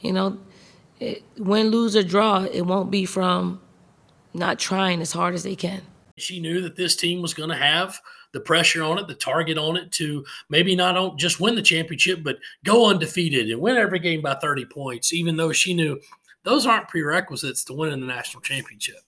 you 0.00 0.12
know, 0.12 0.38
it, 1.00 1.22
win, 1.38 1.68
lose, 1.68 1.96
or 1.96 2.02
draw, 2.02 2.44
it 2.44 2.62
won't 2.62 2.90
be 2.90 3.04
from 3.04 3.60
not 4.32 4.58
trying 4.58 5.00
as 5.00 5.12
hard 5.12 5.34
as 5.34 5.42
they 5.42 5.56
can. 5.56 5.82
She 6.16 6.40
knew 6.40 6.60
that 6.62 6.76
this 6.76 6.96
team 6.96 7.22
was 7.22 7.34
going 7.34 7.50
to 7.50 7.56
have 7.56 8.00
the 8.32 8.40
pressure 8.40 8.82
on 8.82 8.98
it, 8.98 9.06
the 9.06 9.14
target 9.14 9.58
on 9.58 9.76
it 9.76 9.92
to 9.92 10.24
maybe 10.48 10.74
not 10.74 11.16
just 11.16 11.40
win 11.40 11.54
the 11.54 11.62
championship, 11.62 12.22
but 12.22 12.38
go 12.64 12.88
undefeated 12.90 13.50
and 13.50 13.60
win 13.60 13.76
every 13.76 13.98
game 13.98 14.22
by 14.22 14.34
30 14.34 14.66
points, 14.66 15.12
even 15.12 15.36
though 15.36 15.52
she 15.52 15.74
knew 15.74 16.00
those 16.42 16.66
aren't 16.66 16.88
prerequisites 16.88 17.64
to 17.64 17.72
winning 17.72 18.00
the 18.00 18.06
national 18.06 18.42
championship. 18.42 19.00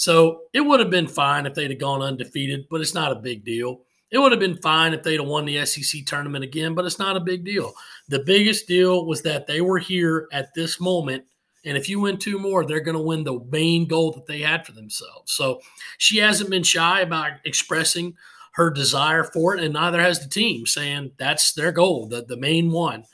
So 0.00 0.44
it 0.54 0.62
would 0.62 0.80
have 0.80 0.88
been 0.88 1.06
fine 1.06 1.44
if 1.44 1.52
they'd 1.52 1.68
have 1.68 1.78
gone 1.78 2.00
undefeated, 2.00 2.64
but 2.70 2.80
it's 2.80 2.94
not 2.94 3.12
a 3.12 3.16
big 3.16 3.44
deal. 3.44 3.82
It 4.10 4.16
would 4.16 4.32
have 4.32 4.40
been 4.40 4.56
fine 4.56 4.94
if 4.94 5.02
they'd 5.02 5.20
have 5.20 5.28
won 5.28 5.44
the 5.44 5.62
SEC 5.66 6.06
tournament 6.06 6.42
again, 6.42 6.74
but 6.74 6.86
it's 6.86 6.98
not 6.98 7.18
a 7.18 7.20
big 7.20 7.44
deal. 7.44 7.74
The 8.08 8.20
biggest 8.20 8.66
deal 8.66 9.04
was 9.04 9.20
that 9.22 9.46
they 9.46 9.60
were 9.60 9.76
here 9.76 10.26
at 10.32 10.54
this 10.54 10.80
moment. 10.80 11.24
And 11.66 11.76
if 11.76 11.86
you 11.86 12.00
win 12.00 12.16
two 12.16 12.38
more, 12.38 12.64
they're 12.64 12.80
going 12.80 12.96
to 12.96 13.02
win 13.02 13.24
the 13.24 13.44
main 13.52 13.86
goal 13.86 14.10
that 14.12 14.24
they 14.24 14.40
had 14.40 14.64
for 14.64 14.72
themselves. 14.72 15.32
So 15.32 15.60
she 15.98 16.16
hasn't 16.16 16.48
been 16.48 16.62
shy 16.62 17.02
about 17.02 17.32
expressing 17.44 18.16
her 18.54 18.70
desire 18.70 19.24
for 19.24 19.54
it, 19.54 19.62
and 19.62 19.74
neither 19.74 20.00
has 20.00 20.18
the 20.18 20.30
team, 20.30 20.64
saying 20.64 21.12
that's 21.18 21.52
their 21.52 21.72
goal, 21.72 22.08
the, 22.08 22.24
the 22.24 22.38
main 22.38 22.70
one. 22.70 23.04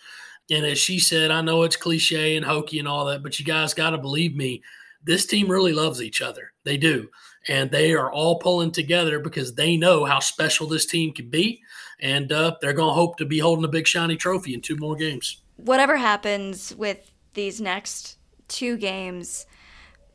And 0.52 0.64
as 0.64 0.78
she 0.78 1.00
said, 1.00 1.32
I 1.32 1.40
know 1.40 1.64
it's 1.64 1.74
cliche 1.74 2.36
and 2.36 2.46
hokey 2.46 2.78
and 2.78 2.86
all 2.86 3.06
that, 3.06 3.24
but 3.24 3.40
you 3.40 3.44
guys 3.44 3.74
got 3.74 3.90
to 3.90 3.98
believe 3.98 4.36
me 4.36 4.62
this 5.02 5.26
team 5.26 5.50
really 5.50 5.72
loves 5.72 6.00
each 6.00 6.22
other. 6.22 6.52
They 6.66 6.76
do. 6.76 7.08
And 7.48 7.70
they 7.70 7.94
are 7.94 8.12
all 8.12 8.38
pulling 8.40 8.72
together 8.72 9.20
because 9.20 9.54
they 9.54 9.76
know 9.76 10.04
how 10.04 10.18
special 10.18 10.66
this 10.66 10.84
team 10.84 11.14
can 11.14 11.30
be. 11.30 11.62
And 12.00 12.30
uh, 12.30 12.56
they're 12.60 12.74
going 12.74 12.90
to 12.90 12.94
hope 12.94 13.16
to 13.18 13.24
be 13.24 13.38
holding 13.38 13.64
a 13.64 13.68
big 13.68 13.86
shiny 13.86 14.16
trophy 14.16 14.52
in 14.52 14.60
two 14.60 14.76
more 14.76 14.96
games. 14.96 15.40
Whatever 15.56 15.96
happens 15.96 16.74
with 16.76 17.10
these 17.32 17.60
next 17.60 18.18
two 18.48 18.76
games, 18.76 19.46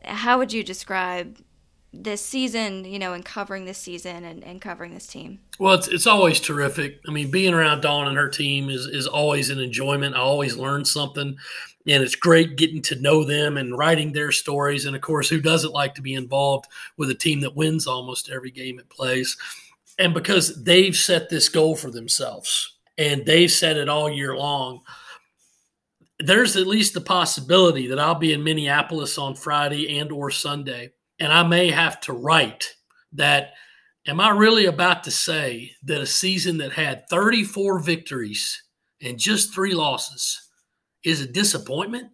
how 0.03 0.37
would 0.37 0.51
you 0.51 0.61
describe 0.61 1.37
this 1.93 2.23
season, 2.23 2.85
you 2.85 2.99
know, 2.99 3.13
and 3.13 3.25
covering 3.25 3.65
this 3.65 3.77
season 3.77 4.23
and, 4.23 4.43
and 4.43 4.61
covering 4.61 4.93
this 4.93 5.07
team? 5.07 5.39
Well, 5.57 5.73
it's, 5.73 5.87
it's 5.87 6.07
always 6.07 6.39
terrific. 6.39 6.99
I 7.07 7.11
mean, 7.11 7.31
being 7.31 7.53
around 7.53 7.81
Dawn 7.81 8.07
and 8.07 8.17
her 8.17 8.29
team 8.29 8.69
is, 8.69 8.85
is 8.85 9.07
always 9.07 9.49
an 9.49 9.59
enjoyment. 9.59 10.15
I 10.15 10.19
always 10.19 10.57
learn 10.57 10.85
something 10.85 11.37
and 11.87 12.03
it's 12.03 12.15
great 12.15 12.57
getting 12.57 12.81
to 12.83 13.01
know 13.01 13.23
them 13.23 13.57
and 13.57 13.77
writing 13.77 14.11
their 14.11 14.31
stories. 14.31 14.85
And 14.85 14.95
of 14.95 15.01
course, 15.01 15.29
who 15.29 15.41
doesn't 15.41 15.73
like 15.73 15.95
to 15.95 16.01
be 16.01 16.13
involved 16.13 16.67
with 16.97 17.09
a 17.09 17.15
team 17.15 17.41
that 17.41 17.55
wins 17.55 17.87
almost 17.87 18.29
every 18.29 18.51
game 18.51 18.79
it 18.79 18.89
plays? 18.89 19.35
And 19.97 20.13
because 20.13 20.63
they've 20.63 20.95
set 20.95 21.29
this 21.29 21.49
goal 21.49 21.75
for 21.75 21.91
themselves 21.91 22.77
and 22.97 23.25
they've 23.25 23.51
set 23.51 23.77
it 23.77 23.89
all 23.89 24.09
year 24.09 24.35
long, 24.35 24.81
there's 26.19 26.55
at 26.55 26.67
least 26.67 26.93
the 26.93 27.01
possibility 27.01 27.87
that 27.87 27.99
I'll 27.99 28.15
be 28.15 28.33
in 28.33 28.43
Minneapolis 28.43 29.17
on 29.17 29.35
Friday 29.35 29.97
and 29.99 30.11
or 30.11 30.29
Sunday, 30.29 30.91
and 31.19 31.33
I 31.33 31.43
may 31.43 31.71
have 31.71 31.99
to 32.01 32.13
write 32.13 32.75
that. 33.13 33.53
Am 34.07 34.19
I 34.19 34.29
really 34.29 34.65
about 34.65 35.03
to 35.03 35.11
say 35.11 35.73
that 35.83 36.01
a 36.01 36.07
season 36.07 36.57
that 36.57 36.71
had 36.71 37.07
34 37.09 37.79
victories 37.79 38.63
and 38.99 39.19
just 39.19 39.53
three 39.53 39.75
losses 39.75 40.49
is 41.03 41.21
a 41.21 41.27
disappointment, 41.27 42.09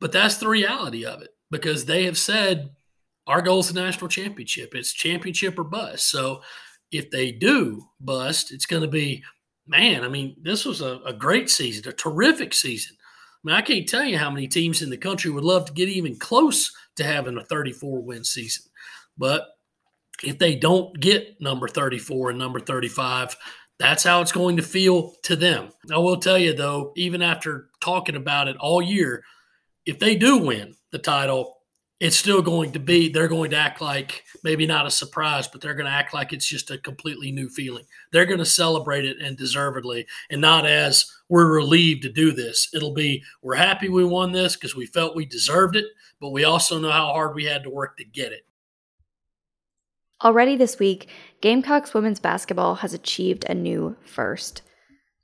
but 0.00 0.12
that's 0.12 0.36
the 0.36 0.48
reality 0.48 1.04
of 1.04 1.22
it 1.22 1.30
because 1.50 1.84
they 1.84 2.04
have 2.04 2.18
said 2.18 2.70
our 3.26 3.42
goal 3.42 3.60
is 3.60 3.72
the 3.72 3.80
national 3.80 4.08
championship. 4.08 4.74
It's 4.74 4.92
championship 4.92 5.58
or 5.58 5.64
bust. 5.64 6.10
So 6.10 6.42
if 6.90 7.10
they 7.10 7.30
do 7.30 7.84
bust, 8.00 8.52
it's 8.52 8.66
going 8.66 8.82
to 8.82 8.88
be, 8.88 9.22
man, 9.66 10.02
I 10.02 10.08
mean, 10.08 10.36
this 10.42 10.64
was 10.64 10.80
a, 10.80 11.00
a 11.04 11.12
great 11.12 11.50
season, 11.50 11.88
a 11.88 11.92
terrific 11.92 12.54
season. 12.54 12.96
I 13.00 13.40
mean, 13.44 13.56
I 13.56 13.60
can't 13.60 13.88
tell 13.88 14.04
you 14.04 14.18
how 14.18 14.30
many 14.30 14.48
teams 14.48 14.82
in 14.82 14.90
the 14.90 14.96
country 14.96 15.30
would 15.30 15.44
love 15.44 15.66
to 15.66 15.72
get 15.72 15.88
even 15.88 16.18
close 16.18 16.72
to 16.96 17.04
having 17.04 17.36
a 17.36 17.44
34 17.44 18.02
win 18.02 18.24
season. 18.24 18.64
But 19.16 19.46
if 20.24 20.38
they 20.38 20.56
don't 20.56 20.98
get 20.98 21.40
number 21.40 21.68
34 21.68 22.30
and 22.30 22.38
number 22.38 22.60
35, 22.60 23.36
that's 23.78 24.02
how 24.02 24.20
it's 24.20 24.32
going 24.32 24.56
to 24.56 24.62
feel 24.62 25.14
to 25.22 25.36
them. 25.36 25.68
I 25.92 25.98
will 25.98 26.18
tell 26.18 26.38
you, 26.38 26.52
though, 26.52 26.92
even 26.96 27.22
after 27.22 27.68
talking 27.80 28.16
about 28.16 28.48
it 28.48 28.56
all 28.56 28.82
year, 28.82 29.22
if 29.86 29.98
they 29.98 30.16
do 30.16 30.38
win 30.38 30.74
the 30.90 30.98
title, 30.98 31.54
it's 32.00 32.16
still 32.16 32.42
going 32.42 32.70
to 32.72 32.78
be, 32.78 33.08
they're 33.08 33.28
going 33.28 33.50
to 33.50 33.56
act 33.56 33.80
like 33.80 34.22
maybe 34.44 34.66
not 34.66 34.86
a 34.86 34.90
surprise, 34.90 35.48
but 35.48 35.60
they're 35.60 35.74
going 35.74 35.86
to 35.86 35.92
act 35.92 36.14
like 36.14 36.32
it's 36.32 36.46
just 36.46 36.70
a 36.70 36.78
completely 36.78 37.32
new 37.32 37.48
feeling. 37.48 37.84
They're 38.12 38.26
going 38.26 38.38
to 38.38 38.44
celebrate 38.44 39.04
it 39.04 39.20
and 39.20 39.36
deservedly, 39.36 40.06
and 40.30 40.40
not 40.40 40.64
as 40.64 41.10
we're 41.28 41.52
relieved 41.52 42.02
to 42.02 42.12
do 42.12 42.32
this. 42.32 42.68
It'll 42.72 42.94
be, 42.94 43.22
we're 43.42 43.56
happy 43.56 43.88
we 43.88 44.04
won 44.04 44.30
this 44.30 44.54
because 44.54 44.76
we 44.76 44.86
felt 44.86 45.16
we 45.16 45.26
deserved 45.26 45.74
it, 45.74 45.86
but 46.20 46.30
we 46.30 46.44
also 46.44 46.78
know 46.78 46.90
how 46.90 47.06
hard 47.06 47.34
we 47.34 47.44
had 47.44 47.64
to 47.64 47.70
work 47.70 47.96
to 47.98 48.04
get 48.04 48.32
it. 48.32 48.44
Already 50.24 50.56
this 50.56 50.80
week, 50.80 51.08
Gamecocks 51.40 51.94
women's 51.94 52.18
basketball 52.18 52.76
has 52.76 52.92
achieved 52.92 53.44
a 53.44 53.54
new 53.54 53.96
first. 54.04 54.62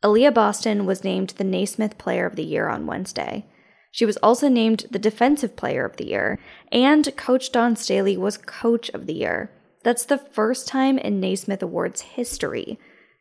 Aliyah 0.04 0.32
Boston 0.32 0.86
was 0.86 1.02
named 1.02 1.30
the 1.30 1.42
Naismith 1.42 1.98
Player 1.98 2.26
of 2.26 2.36
the 2.36 2.44
Year 2.44 2.68
on 2.68 2.86
Wednesday. 2.86 3.44
She 3.90 4.06
was 4.06 4.16
also 4.18 4.48
named 4.48 4.86
the 4.92 5.00
Defensive 5.00 5.56
Player 5.56 5.84
of 5.84 5.96
the 5.96 6.06
Year, 6.06 6.38
and 6.70 7.16
Coach 7.16 7.50
Dawn 7.50 7.74
Staley 7.74 8.16
was 8.16 8.36
Coach 8.36 8.88
of 8.90 9.06
the 9.06 9.14
Year. 9.14 9.50
That's 9.82 10.04
the 10.04 10.18
first 10.18 10.68
time 10.68 10.98
in 10.98 11.18
Naismith 11.18 11.62
Awards 11.62 12.02
history 12.02 12.78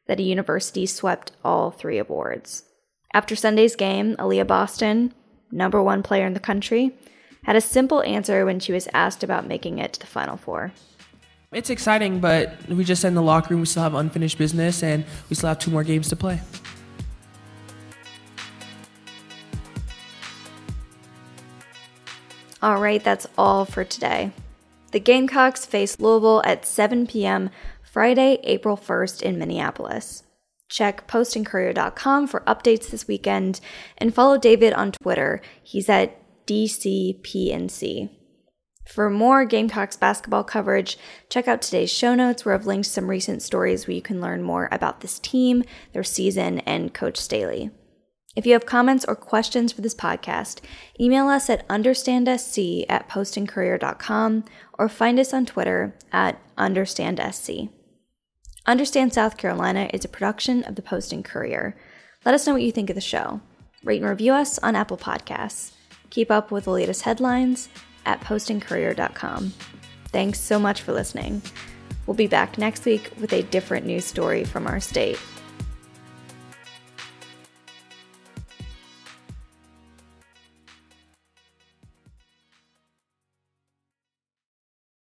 that 0.07 0.19
a 0.19 0.23
university 0.23 0.85
swept 0.85 1.31
all 1.43 1.71
three 1.71 1.97
awards. 1.97 2.65
After 3.15 3.35
Sunday's 3.35 3.75
game, 3.75 4.15
Aliyah 4.17 4.45
Boston, 4.45 5.13
number 5.51 5.81
one 5.81 6.03
player 6.03 6.27
in 6.27 6.33
the 6.33 6.39
country, 6.39 6.95
had 7.45 7.55
a 7.55 7.61
simple 7.61 8.03
answer 8.03 8.45
when 8.45 8.59
she 8.59 8.71
was 8.71 8.87
asked 8.93 9.23
about 9.23 9.47
making 9.47 9.79
it 9.79 9.93
to 9.93 9.99
the 9.99 10.05
Final 10.05 10.37
Four. 10.37 10.71
It's 11.53 11.69
exciting, 11.69 12.19
but 12.19 12.67
we 12.67 12.83
just 12.83 13.05
in 13.05 13.13
the 13.13 13.21
locker 13.21 13.53
room. 13.53 13.61
We 13.61 13.67
still 13.67 13.83
have 13.83 13.93
unfinished 13.93 14.37
business, 14.37 14.81
and 14.81 15.05
we 15.29 15.35
still 15.35 15.49
have 15.49 15.59
two 15.59 15.71
more 15.71 15.83
games 15.83 16.09
to 16.09 16.15
play. 16.15 16.41
All 22.61 22.81
right, 22.81 23.03
that's 23.03 23.27
all 23.37 23.65
for 23.65 23.83
today. 23.83 24.31
The 24.91 24.99
Gamecocks 24.99 25.65
face 25.65 25.99
Louisville 25.99 26.41
at 26.45 26.65
7 26.65 27.07
p.m. 27.07 27.49
Friday, 27.81 28.39
April 28.43 28.77
1st 28.77 29.21
in 29.21 29.37
Minneapolis. 29.37 30.23
Check 30.69 31.07
postandcourier.com 31.07 32.27
for 32.27 32.39
updates 32.41 32.89
this 32.89 33.07
weekend 33.07 33.59
and 33.97 34.15
follow 34.15 34.37
David 34.37 34.73
on 34.73 34.91
Twitter. 34.91 35.41
He's 35.61 35.89
at 35.89 36.17
DCPNC. 36.47 38.09
For 38.85 39.09
more 39.09 39.45
Gamecocks 39.45 39.95
basketball 39.95 40.43
coverage, 40.43 40.97
check 41.29 41.47
out 41.47 41.61
today's 41.61 41.91
show 41.91 42.15
notes 42.15 42.43
where 42.43 42.53
I've 42.53 42.65
linked 42.65 42.87
some 42.87 43.09
recent 43.09 43.41
stories 43.41 43.87
where 43.87 43.95
you 43.95 44.01
can 44.01 44.19
learn 44.19 44.43
more 44.43 44.67
about 44.71 44.99
this 44.99 45.19
team, 45.19 45.63
their 45.93 46.03
season, 46.03 46.59
and 46.59 46.93
Coach 46.93 47.17
Staley. 47.17 47.71
If 48.35 48.45
you 48.45 48.53
have 48.53 48.65
comments 48.65 49.05
or 49.07 49.15
questions 49.15 49.71
for 49.71 49.81
this 49.81 49.95
podcast, 49.95 50.59
email 50.99 51.27
us 51.27 51.49
at 51.49 51.67
understandsc 51.67 52.85
at 52.89 53.07
postandcourier.com 53.07 54.43
or 54.77 54.89
find 54.89 55.19
us 55.19 55.33
on 55.33 55.45
Twitter 55.45 55.95
at 56.11 56.39
understandsc. 56.57 57.69
Understand 58.65 59.13
South 59.13 59.37
Carolina 59.37 59.89
is 59.93 60.03
a 60.03 60.09
production 60.09 60.63
of 60.63 60.75
the 60.75 60.81
Post 60.81 61.13
and 61.13 61.23
Courier. 61.23 61.77
Let 62.25 62.33
us 62.33 62.47
know 62.47 62.53
what 62.53 62.63
you 62.63 62.71
think 62.71 62.89
of 62.89 62.95
the 62.95 63.01
show. 63.01 63.41
Rate 63.83 64.01
and 64.01 64.09
review 64.09 64.33
us 64.33 64.57
on 64.59 64.75
Apple 64.75 64.97
Podcasts. 64.97 65.73
Keep 66.09 66.31
up 66.31 66.49
with 66.49 66.63
the 66.65 66.71
latest 66.71 67.03
headlines 67.03 67.69
at 68.05 68.21
postandcourier.com. 68.21 69.53
Thanks 70.07 70.39
so 70.39 70.59
much 70.59 70.81
for 70.81 70.93
listening. 70.93 71.41
We'll 72.05 72.15
be 72.15 72.27
back 72.27 72.57
next 72.57 72.85
week 72.85 73.11
with 73.19 73.33
a 73.33 73.43
different 73.43 73.85
news 73.85 74.05
story 74.05 74.43
from 74.43 74.67
our 74.67 74.79
state. 74.79 75.19